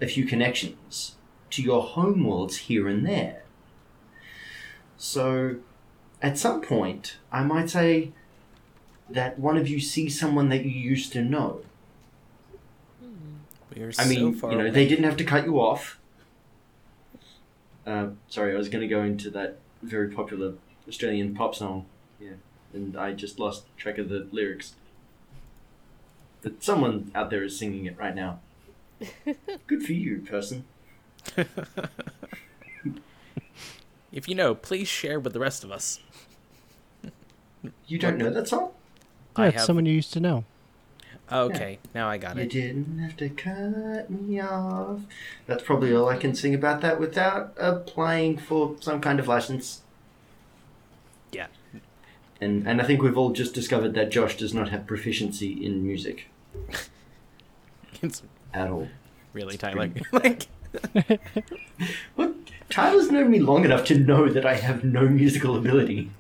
[0.02, 1.16] a few connections
[1.50, 3.44] to your homeworlds here and there.
[4.96, 5.58] So,
[6.22, 8.14] at some point, I might say
[9.10, 11.66] that one of you sees someone that you used to know.
[13.76, 14.72] We are I so mean, far you know, away.
[14.72, 16.00] they didn't have to cut you off.
[17.86, 20.54] Uh, sorry, I was going to go into that very popular
[20.88, 21.86] Australian pop song.
[22.20, 22.32] Yeah,
[22.74, 24.76] and I just lost track of the lyrics.
[26.42, 28.40] But someone out there is singing it right now.
[29.68, 30.64] Good for you, person.
[34.12, 36.00] If you know, please share with the rest of us.
[37.86, 38.72] You don't know that song?
[39.38, 40.46] Yeah, I it's have- someone you used to know.
[41.32, 42.54] Okay, now I got You it.
[42.54, 45.00] You didn't have to cut me off.
[45.48, 49.82] That's probably all I can sing about that without applying for some kind of license.
[51.32, 51.48] Yeah.
[52.40, 55.84] And and I think we've all just discovered that Josh does not have proficiency in
[55.84, 56.28] music
[58.02, 58.22] It's
[58.54, 58.88] at all.
[59.34, 59.90] really Tyler.
[60.12, 60.48] like
[62.16, 62.36] What?
[62.70, 66.12] Tyler's known me long enough to know that I have no musical ability.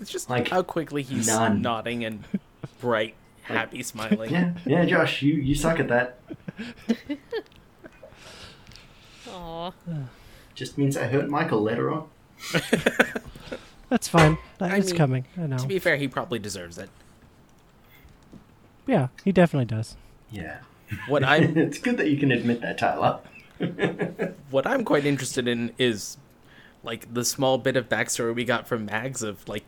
[0.00, 1.62] it's just Like, how quickly he's none.
[1.62, 2.24] nodding and
[2.80, 4.30] bright, happy, smiling.
[4.30, 6.18] Yeah, yeah, Josh, you, you suck at that.
[9.30, 9.72] Aw.
[10.54, 12.08] Just means I hurt Michael later on.
[13.88, 14.38] That's fine.
[14.60, 15.24] I it's mean, coming.
[15.36, 15.58] I know.
[15.58, 16.88] To be fair, he probably deserves it.
[18.86, 19.96] Yeah, he definitely does.
[20.30, 20.58] Yeah.
[21.08, 23.20] What I'm it's good that you can admit that, Tyler.
[24.50, 26.18] what I'm quite interested in is
[26.84, 29.64] like the small bit of backstory we got from Mags of like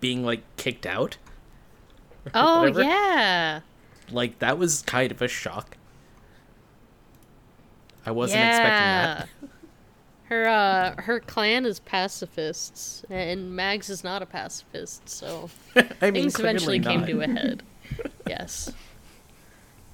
[0.00, 1.18] being like kicked out.
[2.34, 2.82] Oh whatever.
[2.82, 3.60] yeah.
[4.10, 5.76] Like that was kind of a shock.
[8.04, 9.28] I wasn't expecting that.
[10.24, 16.22] Her uh her clan is pacifists and Mags is not a pacifist, so I mean,
[16.22, 17.62] things eventually clearly came to a head.
[18.28, 18.72] yes.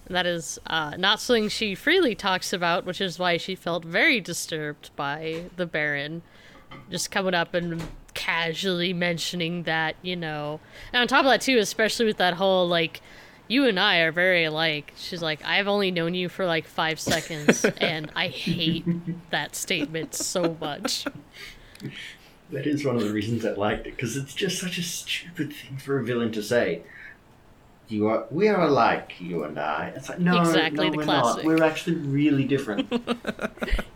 [0.07, 3.85] And that is uh, not something she freely talks about, which is why she felt
[3.85, 6.23] very disturbed by the Baron
[6.91, 7.83] just coming up and
[8.15, 10.61] casually mentioning that, you know.
[10.93, 13.01] And on top of that, too, especially with that whole, like,
[13.49, 14.93] you and I are very alike.
[14.97, 18.85] She's like, I've only known you for like five seconds, and I hate
[19.31, 21.05] that statement so much.
[22.51, 25.53] That is one of the reasons I liked it, because it's just such a stupid
[25.53, 26.83] thing for a villain to say.
[27.89, 29.93] You are, we are alike, you and I.
[29.95, 31.45] It's like, no, Exactly no, the we're classic.
[31.45, 31.45] not.
[31.45, 32.91] We're actually really different.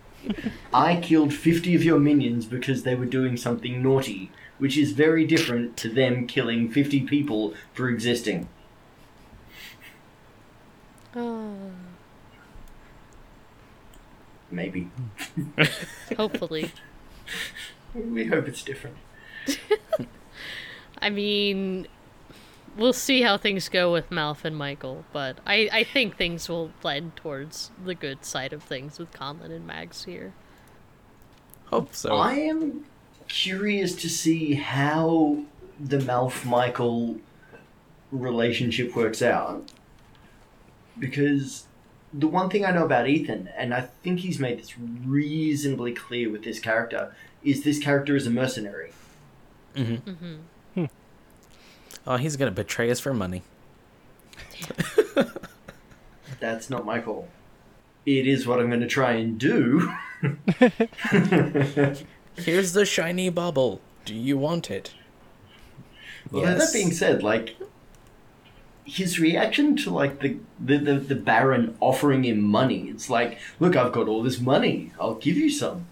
[0.72, 5.26] I killed 50 of your minions because they were doing something naughty, which is very
[5.26, 8.48] different to them killing 50 people for existing.
[11.14, 11.70] Oh,
[14.50, 14.90] Maybe.
[16.16, 16.72] hopefully.
[17.94, 18.96] We hope it's different.
[20.98, 21.88] I mean,
[22.76, 26.70] we'll see how things go with Malf and Michael, but I, I think things will
[26.80, 30.32] blend towards the good side of things with Conlon and Mags here.
[31.66, 32.16] Hope so.
[32.16, 32.84] I am
[33.28, 35.42] curious to see how
[35.80, 37.18] the Malf Michael
[38.12, 39.70] relationship works out.
[40.98, 41.66] Because
[42.12, 46.30] the one thing I know about Ethan, and I think he's made this reasonably clear
[46.30, 48.92] with this character, is this character is a mercenary.
[49.74, 50.36] Mm-hmm.
[52.06, 53.42] Oh, he's gonna betray us for money.
[56.40, 57.28] That's not my call.
[58.04, 59.92] It is what I'm going to try and do.
[62.36, 63.80] Here's the shiny bubble.
[64.04, 64.94] Do you want it?
[66.32, 67.56] Although that being said, like
[68.84, 73.74] his reaction to like the, the the the Baron offering him money, it's like, look,
[73.74, 75.86] I've got all this money, I'll give you some.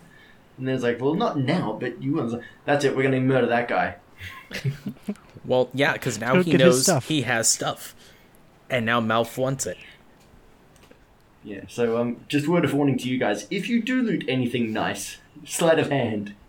[0.57, 2.31] And then it's like, well, not now, but you want.
[2.31, 2.97] some." That's it.
[2.97, 3.97] We're gonna murder that guy.
[5.47, 7.07] Well, yeah, because now Go he knows stuff.
[7.09, 7.95] he has stuff,
[8.71, 9.77] and now Malf wants it.
[11.43, 11.65] Yeah.
[11.69, 15.19] So um, just word of warning to you guys: if you do loot anything nice,
[15.45, 16.35] sleight of hand.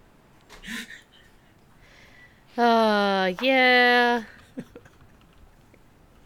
[2.57, 4.23] Uh, yeah.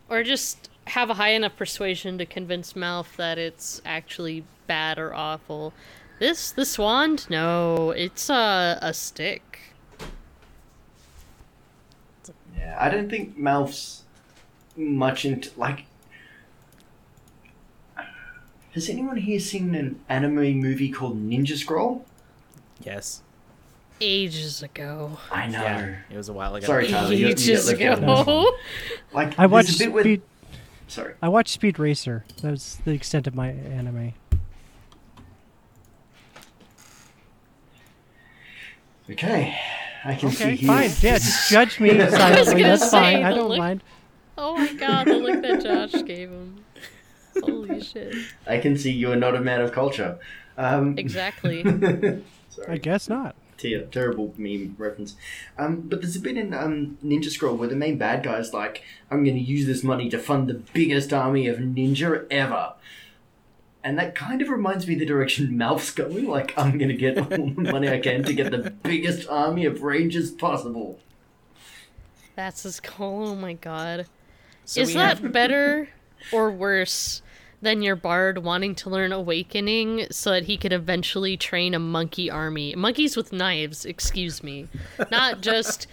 [0.08, 5.12] or just have a high enough persuasion to convince Malf that it's actually bad or
[5.12, 5.74] awful.
[6.20, 9.69] This this wand, no, it's a a stick.
[12.60, 14.04] Yeah, I don't think Malf's
[14.76, 15.86] much into like.
[18.76, 22.06] Has anyone here seen an anime movie called Ninja Scroll?
[22.82, 23.24] Yes.
[24.00, 25.18] Ages ago.
[25.32, 25.62] I know.
[25.62, 25.96] Yeah.
[26.10, 26.66] It was a while ago.
[26.68, 27.12] Sorry, Tyler.
[27.14, 28.52] You, you Ages left out of ago.
[29.12, 30.22] Like I watched a bit where- Speed.
[30.88, 31.14] Sorry.
[31.22, 32.26] I watched Speed Racer.
[32.42, 34.14] That was the extent of my anime.
[39.10, 39.60] Okay,
[40.06, 40.68] I can see Okay, here.
[40.68, 40.90] fine.
[41.02, 42.54] Yeah, just judge me silently.
[42.62, 43.24] gonna That's say, fine.
[43.24, 43.84] I don't look- mind.
[44.38, 46.64] Oh my god, the look that Josh gave him.
[47.44, 48.16] Holy shit.
[48.48, 50.18] I can see you are not a man of culture.
[50.58, 51.64] Um, Exactly.
[52.68, 53.36] I guess not.
[53.58, 55.16] ter- terrible meme reference.
[55.58, 58.84] Um, but there's a bit in um, Ninja Scroll where the main bad guy's like,
[59.12, 62.74] "I'm going to use this money to fund the biggest army of ninja ever."
[63.84, 66.28] And that kind of reminds me the direction Malf's going.
[66.28, 67.38] Like, I'm going to get all the
[67.72, 71.00] money I can to get the biggest army of rangers possible.
[72.36, 73.30] That's his goal.
[73.30, 74.06] Oh my god.
[74.66, 75.90] So Is that have- better
[76.34, 77.22] or worse
[77.62, 82.30] than your bard wanting to learn awakening so that he could eventually train a monkey
[82.30, 82.76] army?
[82.76, 84.68] Monkeys with knives, excuse me.
[85.12, 85.88] Not just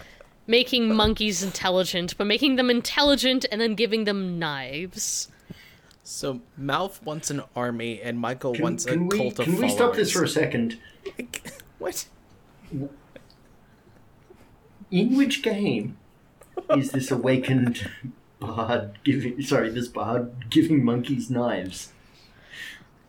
[0.45, 5.29] making monkeys intelligent, but making them intelligent and then giving them knives.
[6.09, 9.59] So Malf wants an army, and Michael Can, wants a we, cult of can we
[9.59, 9.75] followers.
[9.75, 10.79] stop this for a second?
[11.79, 12.07] What?
[14.89, 15.97] In which game
[16.75, 17.87] is this awakened
[18.39, 19.41] bard giving?
[19.41, 21.91] Sorry, this bard giving monkeys knives.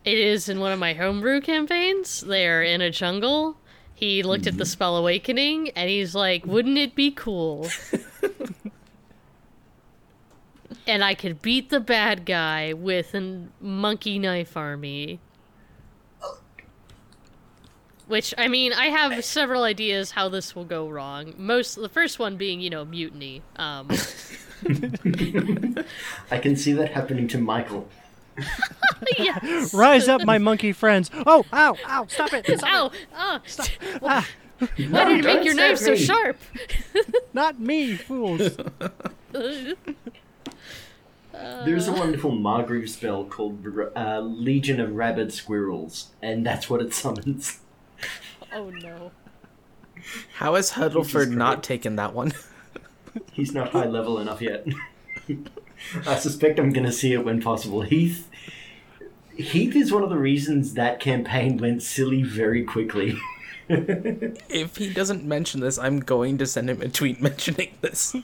[0.03, 2.21] It is in one of my homebrew campaigns.
[2.21, 3.57] They're in a jungle.
[3.95, 4.69] He looked at the mm-hmm.
[4.69, 7.69] spell awakening and he's like, "Wouldn't it be cool?"
[10.87, 15.19] and I could beat the bad guy with a monkey knife army.
[18.07, 21.35] Which I mean, I have several ideas how this will go wrong.
[21.37, 23.43] Most the first one being, you know, mutiny.
[23.55, 23.87] Um,
[26.31, 27.87] I can see that happening to Michael.
[29.17, 29.73] yes.
[29.75, 31.11] Rise up, my monkey friends.
[31.25, 32.45] Oh, ow, ow, stop it.
[32.57, 32.91] Stop Ow!
[33.15, 33.39] Oh!
[34.01, 34.27] Ah,
[34.59, 36.37] Why did you make your stab knife so sharp?
[37.33, 38.57] not me, fools.
[41.65, 46.93] There's a wonderful Margrave spell called uh, Legion of Rabid Squirrels, and that's what it
[47.01, 47.59] summons.
[48.53, 49.11] oh no.
[50.35, 51.63] How has Huddleford not Christ.
[51.67, 52.33] taken that one?
[53.33, 54.65] He's not high level enough yet.
[56.07, 57.81] I suspect I'm going to see it when possible.
[57.81, 58.29] Heath,
[59.35, 63.17] Heath is one of the reasons that campaign went silly very quickly.
[63.69, 68.15] if he doesn't mention this, I'm going to send him a tweet mentioning this.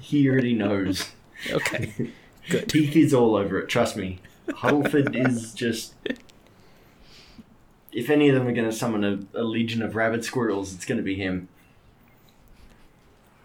[0.00, 1.10] he already knows.
[1.50, 2.10] Okay.
[2.48, 2.70] Good.
[2.70, 3.68] Heath is all over it.
[3.68, 4.20] Trust me.
[4.48, 5.94] Huddleford is just.
[7.92, 10.84] If any of them are going to summon a, a legion of rabid squirrels, it's
[10.84, 11.48] going to be him.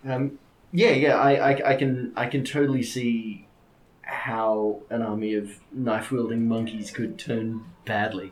[0.07, 0.39] Um,
[0.71, 3.47] yeah, yeah, I, I, I can, I can totally see
[4.01, 8.31] how an army of knife wielding monkeys could turn badly.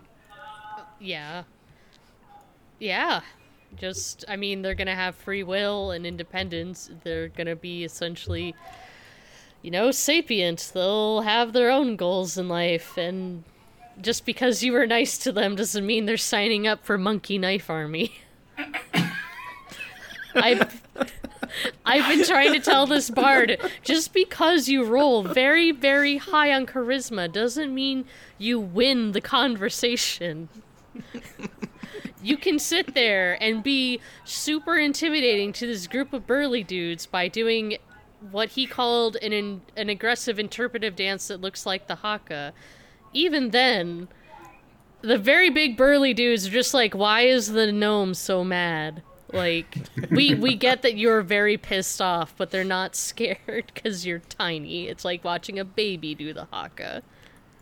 [0.99, 1.43] Yeah.
[2.79, 3.21] Yeah.
[3.75, 6.89] Just, I mean, they're gonna have free will and independence.
[7.03, 8.55] They're gonna be essentially,
[9.67, 10.71] you know, sapient.
[10.73, 13.43] They'll have their own goals in life, and
[13.99, 17.69] just because you were nice to them doesn't mean they're signing up for Monkey Knife
[17.69, 18.13] Army.
[20.33, 20.81] I've,
[21.85, 26.65] I've been trying to tell this bard just because you roll very, very high on
[26.65, 28.05] charisma doesn't mean
[28.37, 30.47] you win the conversation.
[32.23, 37.27] you can sit there and be super intimidating to this group of burly dudes by
[37.27, 37.77] doing
[38.31, 42.53] what he called an in, an aggressive interpretive dance that looks like the haka.
[43.13, 44.07] Even then,
[45.01, 49.01] the very big burly dudes are just like, "Why is the gnome so mad?"
[49.33, 49.77] Like,
[50.09, 54.87] we we get that you're very pissed off, but they're not scared because you're tiny.
[54.87, 57.03] It's like watching a baby do the haka.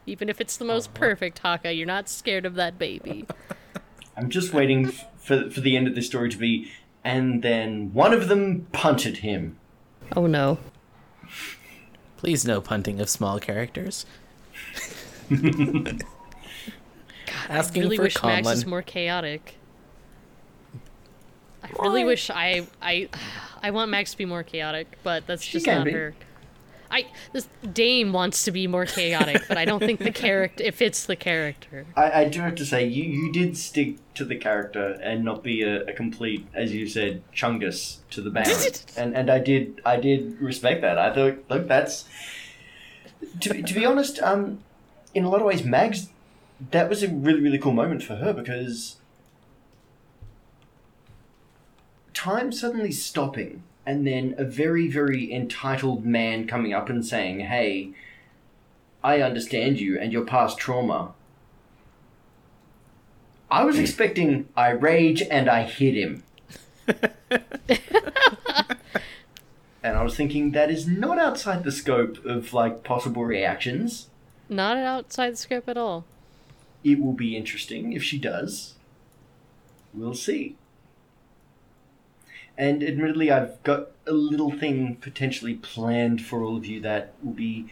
[0.05, 0.99] Even if it's the most uh-huh.
[0.99, 3.25] perfect haka, you're not scared of that baby.
[4.17, 6.71] I'm just waiting for for the end of this story to be,
[7.03, 9.57] and then one of them punted him.
[10.15, 10.57] Oh no.
[12.17, 14.05] Please no punting of small characters.
[17.49, 19.57] Asking I really for wish Max is more chaotic.
[21.63, 23.09] I really wish I I
[23.61, 25.91] I want Max to be more chaotic, but that's She just not be.
[25.91, 26.15] her.
[26.91, 30.75] I this Dame wants to be more chaotic, but I don't think the character it
[30.75, 31.85] fits the character.
[31.95, 35.43] I, I do have to say, you, you did stick to the character and not
[35.43, 38.83] be a, a complete, as you said, chungus to the band.
[38.97, 40.97] and and I did I did respect that.
[40.97, 42.05] I thought, look, that's
[43.41, 44.21] to be, to be honest.
[44.21, 44.59] Um,
[45.13, 46.09] in a lot of ways, Mags,
[46.71, 48.97] that was a really really cool moment for her because
[52.13, 57.93] time suddenly stopping and then a very very entitled man coming up and saying, "Hey."
[59.05, 61.13] I understand you and your past trauma.
[63.51, 66.23] I was expecting I rage and I hit him.
[69.83, 74.09] and I was thinking that is not outside the scope of like possible reactions.
[74.49, 76.05] Not outside the scope at all.
[76.83, 78.73] It will be interesting if she does.
[79.93, 80.55] We'll see.
[82.57, 87.33] And admittedly, I've got a little thing potentially planned for all of you that will
[87.33, 87.67] be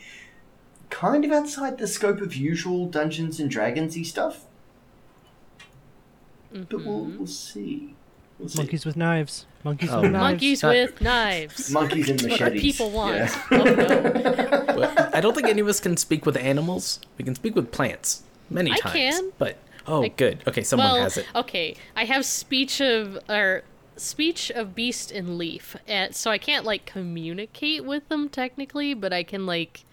[0.90, 4.46] kind of outside the scope of usual Dungeons and Dragonsy stuff.
[6.52, 7.18] But we'll, mm-hmm.
[7.18, 7.96] we'll see.
[8.38, 8.60] We'll see.
[8.60, 9.46] Monkeys with knives.
[9.64, 10.22] Monkeys Oh, with knives.
[10.24, 11.72] Monkeys with knives.
[11.72, 12.62] Monkeys and what machetes.
[12.62, 13.16] people want.
[13.16, 13.44] Yeah.
[13.52, 14.76] Oh no.
[14.76, 17.00] Well, I don't think any of us can speak with animals.
[17.18, 18.94] We can speak with plants many I times.
[18.94, 19.32] can.
[19.38, 20.44] But oh, I- good.
[20.48, 21.26] Okay, someone well, has it.
[21.36, 21.76] okay.
[21.96, 23.64] I have speech of or
[23.98, 29.14] speech of beast and leaf, and so I can't like communicate with them technically, but
[29.14, 29.86] I can like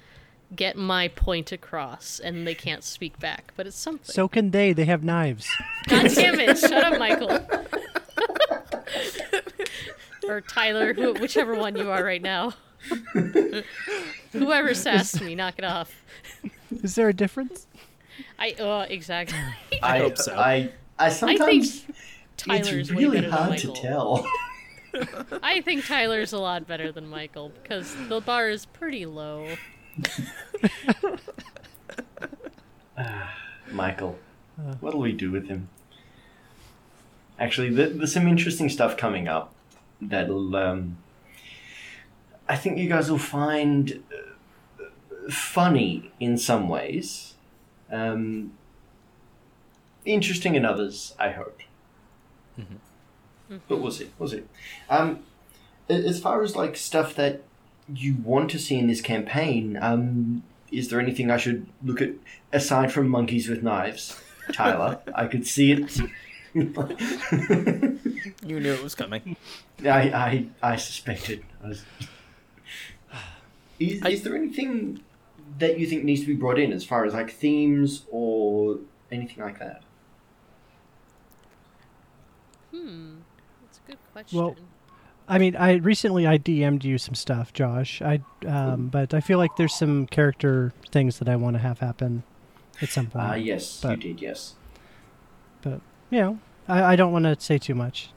[0.55, 3.53] get my point across, and they can't speak back.
[3.57, 4.13] But it's something.
[4.13, 4.73] So can they.
[4.73, 5.49] They have knives.
[5.89, 6.59] God damn it!
[6.59, 7.41] Shut up, Michael.
[10.29, 12.55] or Tyler, who, whichever one you are right now.
[14.33, 15.93] Whoever sassed me, knock it off.
[16.71, 17.67] Is there a difference?
[18.39, 19.39] I uh exactly.
[19.83, 20.35] I hope so.
[20.35, 21.97] I, I I sometimes think
[22.47, 24.27] Tyler's it's way really better hard than to tell.
[25.43, 29.49] I think Tyler's a lot better than Michael because the bar is pretty low.
[33.71, 34.19] Michael,
[34.81, 35.69] what'll we do with him?
[37.39, 39.55] Actually, there, there's some interesting stuff coming up
[40.01, 40.57] that'll.
[40.57, 40.99] Um,
[42.49, 47.35] I think you guys will find uh, funny in some ways,
[47.91, 48.53] um,
[50.05, 51.15] interesting in others.
[51.19, 51.61] I hope.
[53.69, 54.11] But we'll see.
[54.19, 54.43] We'll see.
[54.89, 55.21] Um,
[55.89, 57.43] as far as like stuff that
[57.93, 62.11] you want to see in this campaign, um, is there anything I should look at
[62.53, 64.21] aside from monkeys with knives?
[64.53, 65.99] Tyler, I could see it.
[66.55, 66.65] You
[68.61, 69.37] knew it was coming.
[69.85, 71.45] I, I, I suspected.
[71.65, 71.85] I was...
[73.79, 75.01] Is, I- is there anything
[75.59, 78.79] that you think needs to be brought in as far as like themes or
[79.11, 79.83] anything like that?
[82.71, 83.17] Hmm,
[83.63, 84.39] that's a good question.
[84.39, 84.57] Well,
[85.29, 88.03] I mean, I recently I DM'd you some stuff, Josh.
[88.03, 91.79] I um, but I feel like there's some character things that I want to have
[91.79, 92.25] happen
[92.83, 93.25] at some point.
[93.25, 94.21] Ah, yes, you but- did.
[94.21, 94.55] Yes.
[95.63, 95.81] But
[96.11, 98.11] you know, I, I don't want to say too much.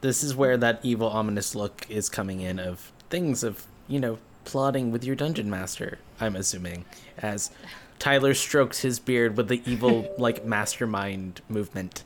[0.00, 4.18] This is where that evil, ominous look is coming in of things of, you know,
[4.44, 6.84] plotting with your dungeon master, I'm assuming,
[7.18, 7.50] as
[7.98, 12.04] Tyler strokes his beard with the evil, like, mastermind movement.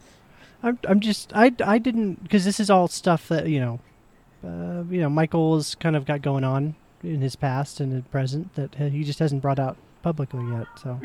[0.63, 3.81] I'm I'm just I I didn't because this is all stuff that you know,
[4.45, 8.03] uh, you know Michael has kind of got going on in his past and in
[8.05, 10.67] present that he just hasn't brought out publicly yet.
[10.83, 11.01] So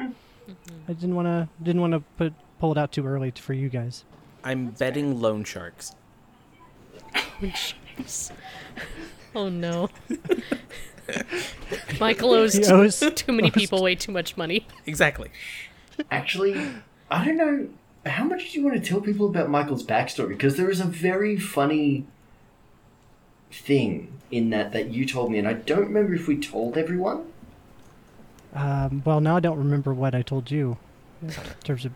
[0.87, 3.69] I didn't want to didn't want to put pull it out too early for you
[3.69, 4.03] guys.
[4.43, 5.95] I'm betting loan sharks.
[9.35, 9.89] oh no.
[11.99, 14.67] Michael owes He too, owes- too many owes- people way too much money.
[14.85, 15.29] Exactly.
[16.11, 16.59] Actually,
[17.09, 17.69] I don't know.
[18.05, 20.29] How much do you want to tell people about Michael's backstory?
[20.29, 22.05] Because there is a very funny
[23.51, 27.25] thing in that that you told me, and I don't remember if we told everyone.
[28.53, 30.77] Um, well, now I don't remember what I told you
[31.21, 31.29] in
[31.63, 31.93] terms of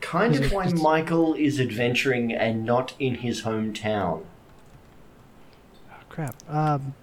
[0.00, 4.22] kind of why Michael is adventuring and not in his hometown.
[5.90, 6.36] Oh, crap.
[6.48, 6.94] Um,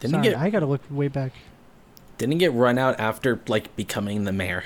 [0.00, 1.32] Didn't sorry, get I gotta look way back.
[2.18, 4.64] didn't get run out after like becoming the mayor?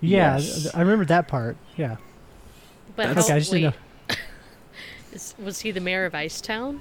[0.00, 0.72] Yeah, Yes.
[0.74, 1.56] I remember that part.
[1.76, 1.96] Yeah.
[2.96, 3.74] But That's- how, Okay, I just wait, didn't
[4.10, 4.14] know.
[5.12, 6.80] is, was he the mayor of Icetown?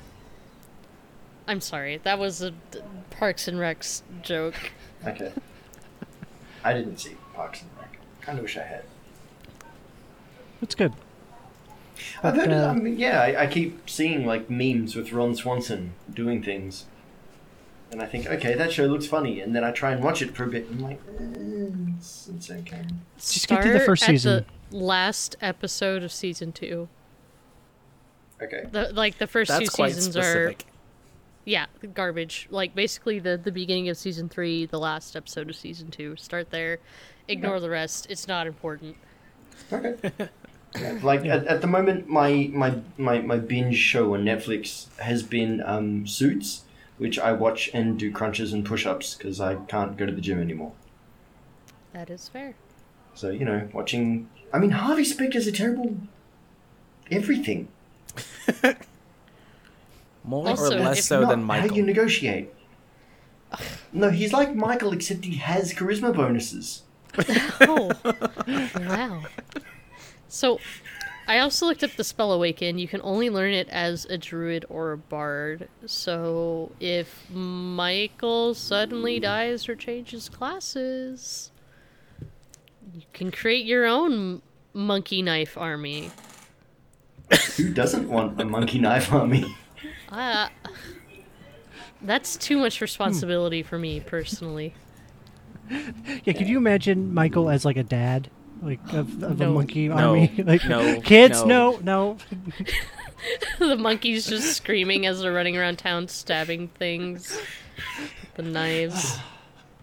[1.47, 2.53] I'm sorry, that was a
[3.11, 4.55] Parks and Recs joke.
[5.05, 5.31] Okay.
[6.63, 7.97] I didn't see Parks and Rec.
[8.19, 8.83] Kind of wish I had.
[10.59, 10.91] That's good.
[12.23, 15.35] I've But, heard, uh, I mean, yeah, I, I keep seeing like memes with Ron
[15.35, 16.85] Swanson doing things,
[17.91, 20.35] and I think, okay, that show looks funny, and then I try and watch it
[20.35, 22.83] for a bit, and I'm like, eh, it's, it's okay.
[23.17, 24.45] Just get through the Start first at season.
[24.69, 26.89] the last episode of season two.
[28.41, 28.65] Okay.
[28.71, 30.61] The, like the first That's two seasons specific.
[30.61, 30.71] are
[31.45, 32.47] yeah garbage.
[32.51, 36.15] Like basically the the beginning of season three, the last episode of season two.
[36.17, 36.77] Start there,
[37.27, 38.05] ignore the rest.
[38.09, 38.95] It's not important.
[39.71, 40.11] Okay.
[40.77, 45.23] Yeah, like at, at the moment, my, my my my binge show on Netflix has
[45.23, 46.65] been um, Suits,
[46.97, 50.39] which I watch and do crunches and push-ups because I can't go to the gym
[50.39, 50.73] anymore.
[51.93, 52.55] That is fair.
[53.15, 54.29] So you know, watching.
[54.53, 55.97] I mean, Harvey Specter's a terrible
[57.11, 57.67] everything.
[60.23, 61.77] More Also, or less so not than How Michael.
[61.77, 62.53] you negotiate?
[63.93, 66.83] No, he's like Michael, except he has charisma bonuses.
[67.61, 67.91] Oh,
[68.75, 69.23] wow.
[70.27, 70.59] So,
[71.27, 72.79] I also looked up the spell Awaken.
[72.79, 75.67] You can only learn it as a druid or a bard.
[75.85, 81.51] So, if Michael suddenly dies or changes classes,
[82.93, 84.41] you can create your own
[84.73, 86.11] monkey knife army.
[87.57, 89.53] Who doesn't want a monkey knife army?
[90.09, 90.47] Uh,
[92.01, 94.73] that's too much responsibility for me personally.
[95.69, 98.29] Yeah, could you imagine Michael as like a dad,
[98.61, 99.53] like of, of a No.
[99.53, 100.31] monkey No, army?
[100.45, 101.77] like no, kids, no.
[101.77, 102.17] no, no.
[103.59, 107.39] the monkeys just screaming as they're running around town stabbing things.
[108.35, 109.17] The knives.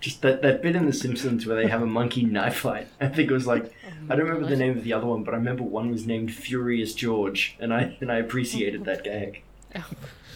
[0.00, 2.88] Just that, that bit in The Simpsons where they have a monkey knife fight.
[3.00, 3.72] I think it was like
[4.10, 6.30] I don't remember the name of the other one, but I remember one was named
[6.34, 9.42] Furious George, and I and I appreciated that gag.
[9.76, 9.90] Oh,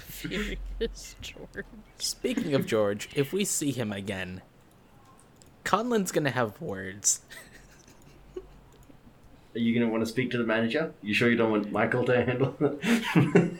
[0.06, 1.66] furious George.
[1.98, 4.40] Speaking of George, if we see him again,
[5.64, 7.20] Conlin's gonna have words.
[9.58, 10.92] Are you gonna want to speak to the manager?
[11.02, 13.54] You sure you don't want Michael to handle it?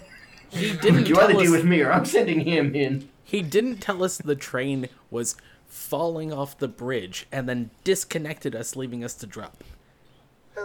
[0.51, 1.43] He didn't you tell either us.
[1.43, 3.09] deal with me or I'm sending him in.
[3.25, 5.35] He didn't tell us the train was
[5.67, 9.65] falling off the bridge and then disconnected us, leaving us to drop.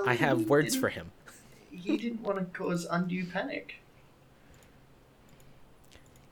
[0.06, 1.12] I have words for him.
[1.72, 3.82] He didn't want to cause undue panic.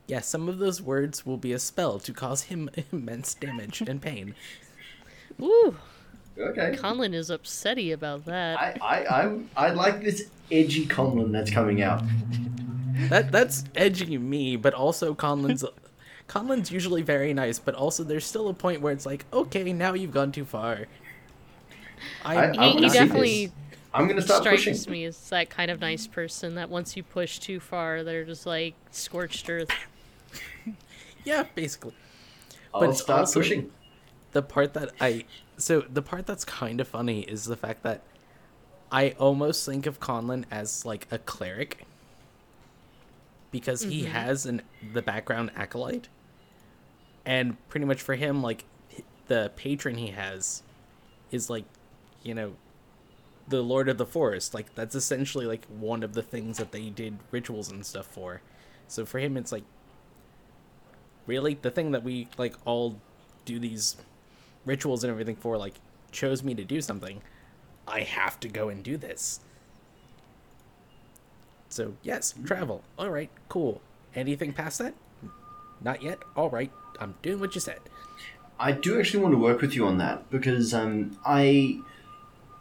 [0.05, 3.99] Yeah, some of those words will be a spell to cause him immense damage and
[3.99, 4.35] pain.
[5.41, 5.77] Ooh,
[6.37, 6.75] Okay.
[6.77, 8.59] Conlon is upsetty about that.
[8.59, 12.01] I, I, I, I like this edgy Conlon that's coming out.
[13.09, 15.63] That that's edgy me, but also Conlin's
[16.27, 19.93] Conlin's usually very nice, but also there's still a point where it's like, okay, now
[19.93, 20.85] you've gone too far.
[22.23, 23.51] I, I- he, I he wanna definitely.
[23.93, 24.91] I'm gonna start strikes pushing.
[24.91, 28.45] me as that kind of nice person that once you push too far, they're just
[28.45, 29.69] like scorched earth.
[31.25, 31.93] yeah, basically.
[32.73, 33.69] I'll but it's start also- pushing.
[34.31, 35.25] The part that I
[35.57, 38.01] so the part that's kind of funny is the fact that
[38.91, 41.85] I almost think of Conlon as like a cleric.
[43.51, 44.11] Because he mm-hmm.
[44.11, 44.61] has an
[44.93, 46.07] the background acolyte.
[47.25, 48.65] And pretty much for him like
[49.27, 50.63] the patron he has
[51.31, 51.65] is like
[52.23, 52.53] you know
[53.47, 54.53] the lord of the forest.
[54.53, 58.41] Like that's essentially like one of the things that they did rituals and stuff for.
[58.87, 59.63] So for him it's like
[61.27, 62.99] really the thing that we like all
[63.45, 63.97] do these
[64.65, 65.75] rituals and everything for like
[66.11, 67.21] chose me to do something
[67.87, 69.39] i have to go and do this.
[71.69, 72.83] So yes travel.
[72.97, 73.81] All right cool.
[74.15, 74.93] Anything past that?
[75.81, 76.19] Not yet?
[76.35, 77.79] All right i'm doing what you said.
[78.59, 81.79] I do actually want to work with you on that because um, I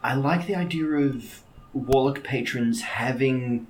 [0.01, 1.43] I like the idea of
[1.73, 3.67] Warlock patrons having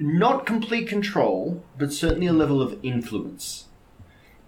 [0.00, 3.66] not complete control, but certainly a level of influence.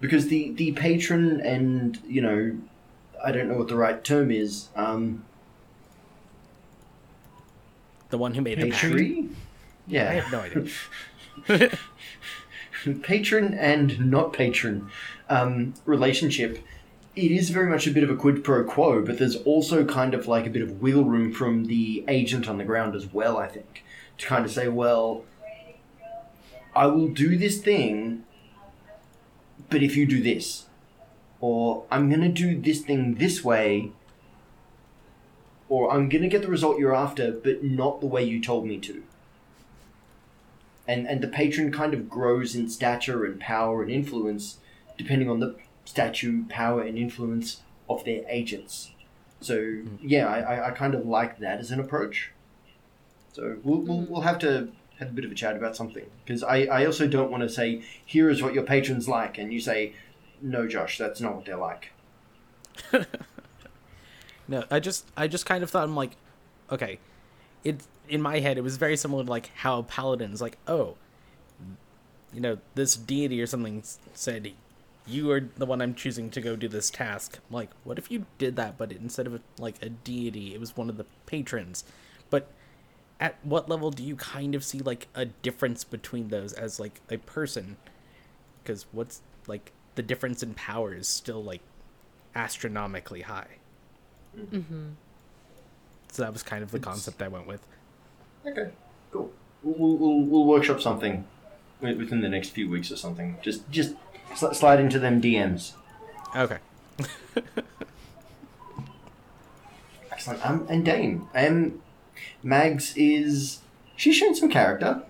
[0.01, 2.57] Because the the patron and you know,
[3.23, 4.69] I don't know what the right term is.
[4.75, 5.23] Um,
[8.09, 9.29] the one who made the tree.
[9.87, 11.77] Yeah, i have no idea
[13.01, 14.89] patron and not patron
[15.29, 16.59] um, relationship,
[17.15, 20.13] it is very much a bit of a quid pro quo, but there's also kind
[20.13, 23.37] of like a bit of wiggle room from the agent on the ground as well,
[23.37, 23.83] I think,
[24.17, 25.23] to kind of say, well,
[26.75, 28.23] I will do this thing,
[29.69, 30.65] but if you do this,
[31.43, 33.91] or I'm going to do this thing this way,
[35.67, 38.65] or I'm going to get the result you're after, but not the way you told
[38.65, 39.03] me to.
[40.87, 44.59] And and the patron kind of grows in stature and power and influence
[44.97, 48.91] depending on the stature, power, and influence of their agents.
[49.41, 49.97] So hmm.
[50.01, 52.31] yeah, I, I, I kind of like that as an approach.
[53.33, 54.09] So we'll, we'll, hmm.
[54.09, 57.05] we'll have to have a bit of a chat about something because I, I also
[57.05, 59.93] don't want to say here is what your patrons like and you say
[60.43, 61.91] no Josh that's not what they're like.
[64.47, 66.17] No, I just I just kind of thought I'm like,
[66.71, 66.99] okay,
[67.63, 70.95] it in my head it was very similar to like how paladin's like, oh,
[72.33, 73.83] you know, this deity or something
[74.13, 74.51] said
[75.05, 77.39] you are the one I'm choosing to go do this task.
[77.49, 80.75] I'm like, what if you did that, but instead of like a deity, it was
[80.75, 81.83] one of the patrons?
[82.29, 82.47] But
[83.19, 87.01] at what level do you kind of see like a difference between those as like
[87.09, 87.77] a person?
[88.61, 91.61] Because what's like the difference in power is still like
[92.35, 93.47] astronomically high.
[96.11, 97.61] So that was kind of the It's- concept I went with.
[98.45, 98.71] Okay,
[99.11, 99.31] cool.
[99.63, 101.25] We'll, we'll, we'll workshop something
[101.79, 103.37] within the next few weeks or something.
[103.41, 103.95] Just just
[104.33, 105.73] sli- slide into them DMs.
[106.35, 106.57] Okay.
[110.11, 110.45] Excellent.
[110.45, 111.81] Um, and Dane, um,
[112.43, 113.59] Mags is
[113.95, 115.03] she's shown some character.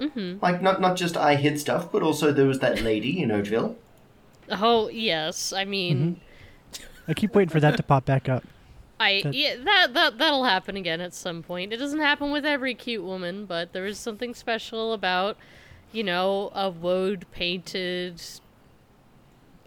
[0.00, 0.38] Mm-hmm.
[0.42, 3.76] Like not not just I hid stuff, but also there was that lady in Oatville.
[4.50, 6.20] Oh yes, I mean,
[6.72, 6.84] mm-hmm.
[7.10, 8.44] I keep waiting for that to pop back up.
[9.00, 11.72] I That- yeah that that that'll happen again at some point.
[11.72, 15.36] It doesn't happen with every cute woman, but there is something special about,
[15.92, 18.20] you know, a woad painted,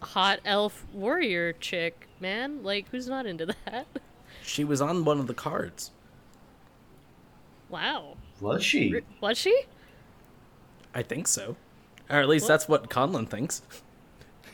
[0.01, 2.07] hot elf warrior chick.
[2.19, 3.87] Man, like who's not into that?
[4.43, 5.91] She was on one of the cards.
[7.69, 9.01] Wow, Was she?
[9.21, 9.63] Was she?
[10.93, 11.55] I think so.
[12.09, 12.47] Or at least What?
[12.49, 13.61] that's what Conlon thinks.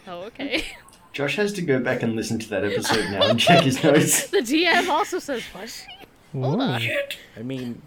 [0.08, 0.64] Oh okay.
[1.14, 4.28] Josh has to go back and listen to that episode now and check his notes.
[4.30, 5.84] the DM also says was
[6.34, 6.39] she?
[6.39, 6.82] Hold on.
[7.36, 7.82] I mean,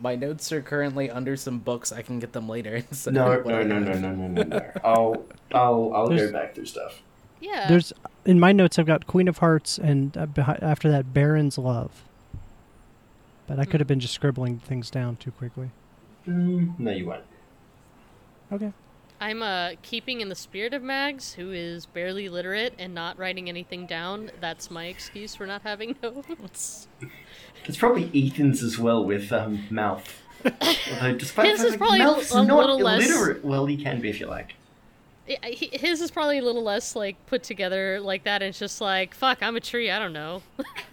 [0.00, 1.92] my notes are currently under some books.
[1.92, 2.82] I can get them later.
[2.92, 4.70] So No, what no, I no, have- no, no, no, no, no.
[4.82, 7.02] I'll, I'll, I'll go back through stuff.
[7.40, 7.68] Yeah.
[7.68, 7.92] There's
[8.24, 12.02] in my notes I've got Queen of Hearts and uh, behi- after that Baron's Love.
[13.46, 15.70] But I could have been just scribbling things down too quickly.
[16.26, 17.24] Mm, no, you weren't.
[18.50, 18.72] Okay.
[19.22, 23.48] I'm uh keeping in the spirit of Mags, who is barely literate and not writing
[23.48, 24.30] anything down.
[24.40, 26.88] That's my excuse for not having notes.
[27.64, 30.20] It's probably Ethan's as well with um, mouth.
[30.44, 34.00] Although, despite His is probably mouth's l- a not little less- illiterate, well, he can
[34.00, 34.54] be if you like.
[35.28, 38.42] His is probably a little less like put together like that.
[38.42, 39.88] And it's just like, fuck, I'm a tree.
[39.88, 40.42] I don't know.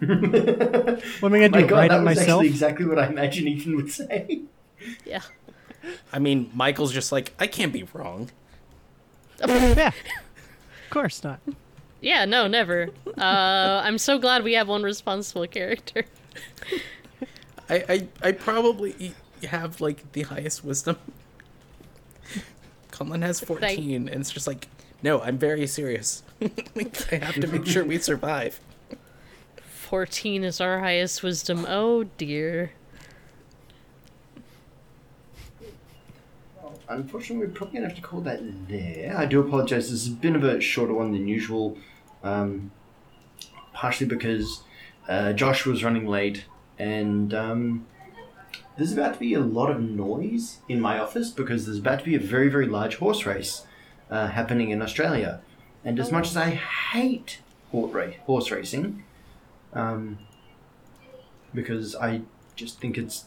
[0.00, 1.66] What am I gonna My do?
[1.66, 2.28] God, write that it was myself?
[2.40, 4.42] actually exactly what I imagine Ethan would say.
[5.04, 5.20] yeah.
[6.12, 8.30] I mean, Michael's just like, I can't be wrong.
[9.46, 9.88] yeah.
[9.88, 11.40] Of course not.
[12.00, 12.24] Yeah.
[12.24, 12.88] No, never.
[13.06, 16.04] Uh, I'm so glad we have one responsible character.
[17.68, 19.14] I, I, I probably
[19.44, 20.96] have like the highest wisdom.
[22.90, 24.68] Conlon has 14, and it's just like,
[25.02, 26.22] no, I'm very serious.
[26.42, 28.60] I have to make sure we survive.
[29.62, 31.66] Fourteen is our highest wisdom.
[31.68, 32.72] Oh dear.
[36.90, 39.14] Unfortunately, we're probably going to have to call that there.
[39.16, 39.90] I do apologise.
[39.90, 41.78] This has been a bit shorter one than usual,
[42.24, 42.72] um,
[43.72, 44.62] partially because
[45.08, 46.46] uh, Josh was running late,
[46.80, 47.86] and um,
[48.76, 52.04] there's about to be a lot of noise in my office because there's about to
[52.04, 53.64] be a very, very large horse race
[54.10, 55.42] uh, happening in Australia.
[55.84, 59.04] And as much as I hate horse, racing,
[59.72, 60.18] um,
[61.54, 62.22] because I
[62.56, 63.26] just think it's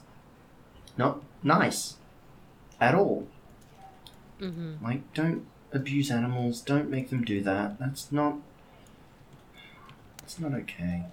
[0.98, 1.96] not nice
[2.82, 3.30] at all.
[4.44, 4.84] Mm-hmm.
[4.84, 6.62] Like, don't abuse animals.
[6.62, 7.80] Don't make them do that.
[7.80, 8.36] That's not.
[10.24, 11.06] It's not okay.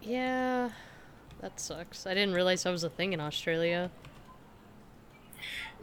[0.00, 0.70] Yeah.
[1.40, 2.06] That sucks.
[2.06, 3.90] I didn't realize that was a thing in Australia.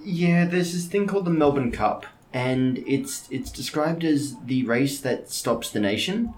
[0.03, 4.99] Yeah, there's this thing called the Melbourne Cup, and it's it's described as the race
[5.01, 6.35] that stops the nation.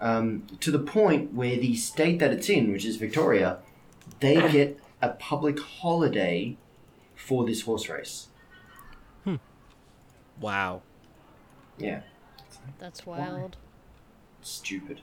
[0.00, 3.58] Um, to the point where the state that it's in, which is Victoria,
[4.18, 6.56] they get a public holiday
[7.14, 8.28] for this horse race.
[10.40, 10.82] Wow.
[11.78, 12.00] Yeah,
[12.78, 13.56] That's wild.
[14.42, 15.00] stupid.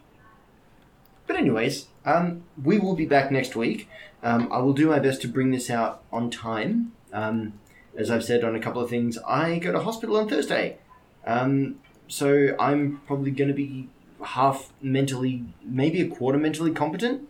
[1.28, 3.90] But anyways, um, we will be back next week.
[4.22, 6.92] Um, I will do my best to bring this out on time.
[7.14, 7.54] Um,
[7.98, 10.78] as I've said on a couple of things, I go to hospital on Thursday,
[11.26, 13.88] um, so I'm probably going to be
[14.22, 17.28] half mentally, maybe a quarter mentally competent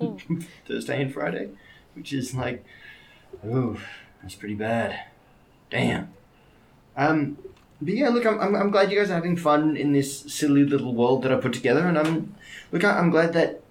[0.00, 0.16] Oh.
[0.68, 1.50] Thursday and Friday,
[1.94, 2.64] which is like,
[3.46, 3.78] oh,
[4.22, 4.98] that's pretty bad.
[5.70, 6.12] Damn.
[6.96, 7.38] Um,
[7.82, 10.64] but yeah, look, I'm, I'm, I'm glad you guys are having fun in this silly
[10.64, 12.34] little world that I put together, and I'm
[12.72, 13.62] look, I'm glad that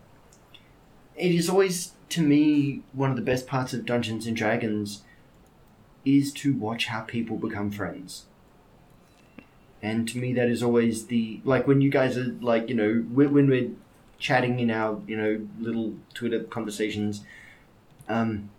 [1.15, 5.03] it is always to me one of the best parts of Dungeons and Dragons
[6.05, 8.26] is to watch how people become friends.
[9.82, 13.05] And to me, that is always the like when you guys are like you know
[13.13, 13.70] when when we're
[14.17, 17.24] chatting in our you know little Twitter conversations.
[18.07, 18.49] Um,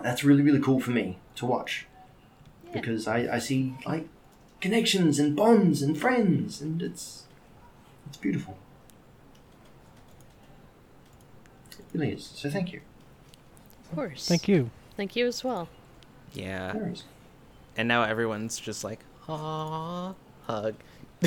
[0.00, 1.86] that's really really cool for me to watch
[2.72, 4.08] because I, I see like
[4.60, 7.24] connections and bonds and friends and it's
[8.08, 8.56] it's beautiful.
[11.72, 12.24] It really is.
[12.34, 12.80] So thank you.
[13.90, 14.26] Of course.
[14.28, 14.70] Thank you.
[14.96, 15.68] Thank you as well.
[16.32, 16.72] Yeah.
[16.72, 17.04] No worries.
[17.76, 20.14] And now everyone's just like, ah,
[20.46, 20.74] hug.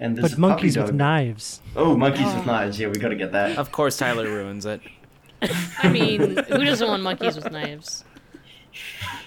[0.00, 1.60] And this But is monkeys with knives.
[1.74, 2.78] Oh, monkeys with knives.
[2.78, 3.58] Yeah, we got to get that.
[3.58, 4.80] Of course, Tyler ruins it.
[5.78, 8.04] I mean, who doesn't want monkeys with knives?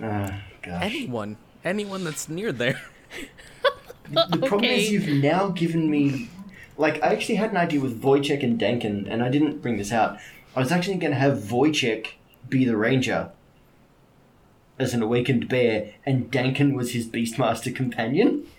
[0.00, 0.30] Oh,
[0.62, 0.82] gosh.
[0.82, 2.80] Anyone, anyone that's near there.
[4.10, 6.30] The problem is you've now given me
[6.78, 9.92] like I actually had an idea with Wojciech and Dankin, and I didn't bring this
[9.92, 10.18] out.
[10.56, 12.12] I was actually going to have Wojciech
[12.48, 13.30] be the ranger
[14.78, 18.46] as an awakened bear, and Dankin was his Beastmaster companion.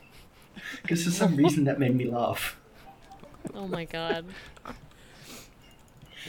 [0.82, 2.60] Because for some reason that made me laugh.
[3.56, 4.26] Oh my god.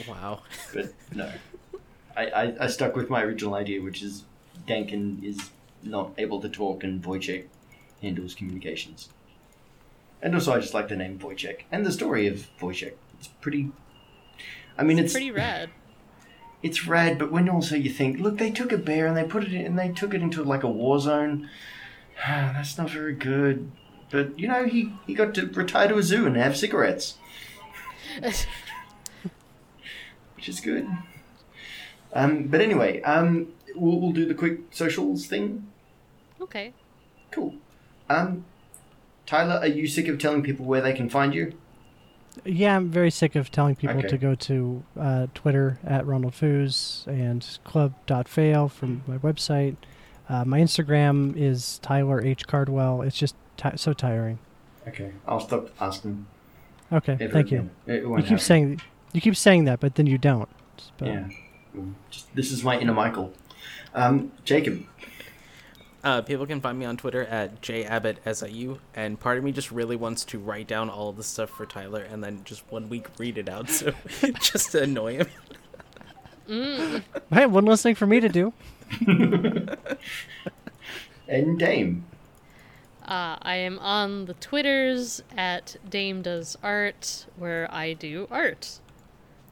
[0.07, 0.39] Wow.
[0.73, 1.29] But no,
[2.15, 4.23] I, I, I stuck with my original idea, which is
[4.67, 5.49] Dankin is
[5.83, 7.45] not able to talk, and Wojciech
[8.01, 9.09] handles communications.
[10.21, 12.93] And also, I just like the name Wojciech and the story of Wojciech.
[13.17, 13.71] It's pretty.
[14.77, 15.69] I mean, it's Pretty rad.
[16.63, 19.43] it's rad, but when also you think, look, they took a bear and they put
[19.43, 21.49] it in, and they took it into like a war zone.
[22.27, 23.71] That's not very good.
[24.11, 27.17] But you know, he he got to retire to a zoo and have cigarettes,
[30.35, 30.87] which is good.
[32.13, 35.67] Um, but anyway, um, we'll, we'll do the quick socials thing.
[36.41, 36.73] okay.
[37.31, 37.55] Cool.
[38.09, 38.43] Um,
[39.25, 41.53] Tyler, are you sick of telling people where they can find you?
[42.45, 44.07] Yeah, I'm very sick of telling people Okay.
[44.09, 49.75] to go to uh, Twitter at Ronald Foos and club.fail from my website.
[50.27, 52.47] Uh, my Instagram is Tyler H.
[52.47, 53.01] Cardwell.
[53.01, 54.39] It's just ti so tiring.
[54.87, 56.25] Okay, I'll stop asking.
[56.91, 57.69] Okay, ever thank you.
[57.87, 58.39] It You won't keep happen.
[58.43, 58.81] saying
[59.13, 60.49] you keep saying that, but then you don't.
[60.97, 61.29] But Yeah.
[62.09, 63.33] Just, this is my inner Michael.
[63.93, 64.85] Um, Jacob.
[66.03, 69.95] Uh, people can find me on Twitter at jabbottsiu, and part of me just really
[69.95, 73.07] wants to write down all of the stuff for Tyler and then just one week
[73.19, 73.93] read it out, so
[74.39, 75.27] just to annoy him.
[76.49, 77.03] Mm.
[77.29, 78.53] Hey, one less thing for me to do.
[81.31, 82.03] And Dame.
[83.03, 88.79] Uh, I am on the Twitters at Dame Does Art, where I do art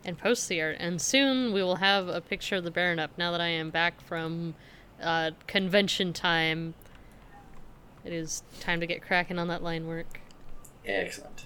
[0.09, 0.75] and post the art.
[0.79, 3.69] And soon we will have a picture of the Baron up now that I am
[3.69, 4.55] back from
[5.01, 6.73] uh, convention time.
[8.03, 10.19] It is time to get cracking on that line work.
[10.85, 11.45] Excellent.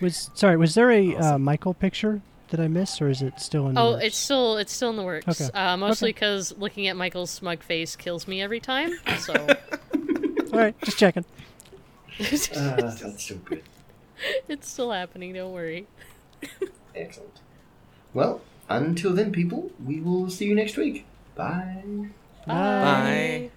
[0.00, 3.68] Was sorry, was there a uh, Michael picture that I missed, or is it still
[3.68, 3.74] in?
[3.74, 4.04] the Oh, works?
[4.04, 5.40] it's still it's still in the works.
[5.40, 5.50] Okay.
[5.56, 6.14] Uh, mostly Okay.
[6.14, 8.92] because looking at Michael's smug face kills me every time.
[9.20, 9.32] So
[10.52, 10.74] all right.
[10.82, 11.24] Just checking.
[12.20, 12.24] Uh,
[12.76, 13.62] that's so good.
[14.48, 15.32] it's still happening.
[15.34, 15.86] Don't worry.
[16.94, 17.40] Excellent.
[18.14, 21.04] Well, until then, people, we will see you next week.
[21.34, 22.10] Bye.
[22.46, 23.50] Bye.